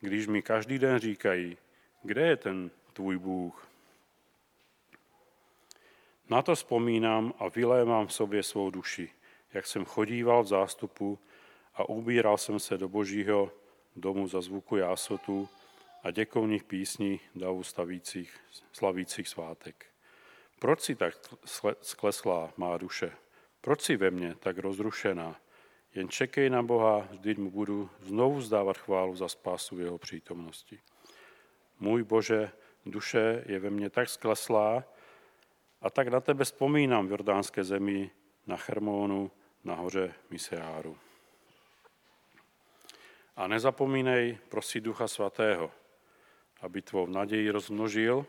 když 0.00 0.26
mi 0.26 0.42
každý 0.42 0.78
den 0.78 0.98
říkají, 0.98 1.56
kde 2.02 2.26
je 2.26 2.36
ten 2.36 2.70
tvůj 2.92 3.18
Bůh. 3.18 3.68
Na 6.28 6.42
to 6.42 6.54
vzpomínám 6.54 7.34
a 7.38 7.48
vylémám 7.48 8.06
v 8.06 8.12
sobě 8.12 8.42
svou 8.42 8.70
duši, 8.70 9.10
jak 9.52 9.66
jsem 9.66 9.84
chodíval 9.84 10.42
v 10.42 10.46
zástupu 10.46 11.18
a 11.74 11.88
ubíral 11.88 12.38
jsem 12.38 12.60
se 12.60 12.78
do 12.78 12.88
božího 12.88 13.52
domu 13.96 14.28
za 14.28 14.40
zvuku 14.40 14.76
jásotu 14.76 15.48
a 16.02 16.10
děkovných 16.10 16.64
písní 16.64 17.20
davu 17.34 17.62
slavících 18.72 19.28
svátek. 19.28 19.93
Proč 20.64 20.80
si 20.80 20.94
tak 20.94 21.12
skleslá 21.82 22.52
má 22.56 22.78
duše? 22.78 23.12
Proč 23.60 23.80
si 23.82 23.96
ve 23.96 24.10
mně 24.10 24.34
tak 24.34 24.58
rozrušená? 24.58 25.36
Jen 25.94 26.08
čekej 26.08 26.50
na 26.50 26.62
Boha, 26.62 27.04
vždyť 27.10 27.38
mu 27.38 27.50
budu 27.50 27.90
znovu 28.00 28.40
zdávat 28.40 28.78
chválu 28.78 29.16
za 29.16 29.28
spásu 29.28 29.78
jeho 29.78 29.98
přítomnosti. 29.98 30.80
Můj 31.80 32.02
Bože, 32.02 32.50
duše 32.86 33.44
je 33.46 33.58
ve 33.60 33.70
mně 33.70 33.90
tak 33.90 34.08
skleslá, 34.08 34.84
a 35.80 35.90
tak 35.90 36.08
na 36.08 36.20
tebe 36.20 36.44
vzpomínám 36.44 37.06
v 37.06 37.10
jordánské 37.10 37.64
zemi, 37.64 38.10
na 38.46 38.56
Hermónu, 38.56 39.30
na 39.64 39.74
hoře 39.74 40.14
Miseáru. 40.30 40.96
A 43.36 43.46
nezapomínej 43.46 44.38
prosit 44.48 44.84
Ducha 44.84 45.08
Svatého, 45.08 45.70
aby 46.60 46.82
tvou 46.82 47.06
naději 47.06 47.50
rozmnožil 47.50 48.26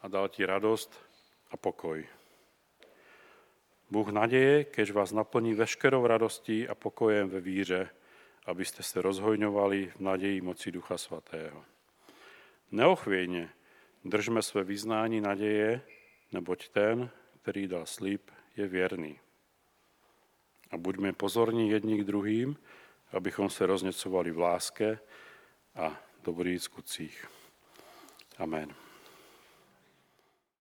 a 0.00 0.08
dal 0.08 0.28
ti 0.28 0.46
radost 0.46 1.11
a 1.52 1.56
pokoj. 1.56 2.06
Bůh 3.90 4.08
naděje, 4.08 4.64
kež 4.64 4.90
vás 4.90 5.12
naplní 5.12 5.54
veškerou 5.54 6.06
radostí 6.06 6.68
a 6.68 6.74
pokojem 6.74 7.30
ve 7.30 7.40
víře, 7.40 7.90
abyste 8.46 8.82
se 8.82 9.02
rozhojňovali 9.02 9.92
v 9.96 10.00
naději 10.00 10.40
moci 10.40 10.72
Ducha 10.72 10.98
Svatého. 10.98 11.64
Neochvějně 12.70 13.50
držme 14.04 14.42
své 14.42 14.64
vyznání 14.64 15.20
naděje, 15.20 15.82
neboť 16.32 16.68
ten, 16.68 17.10
který 17.42 17.66
dal 17.66 17.86
slib, 17.86 18.30
je 18.56 18.66
věrný. 18.66 19.20
A 20.70 20.76
buďme 20.76 21.12
pozorní 21.12 21.70
jedni 21.70 22.00
k 22.00 22.04
druhým, 22.04 22.56
abychom 23.12 23.50
se 23.50 23.66
rozněcovali 23.66 24.30
v 24.30 24.38
láske 24.38 24.98
a 25.74 26.00
dobrých 26.22 26.62
skutcích. 26.62 27.26
Amen. 28.38 28.74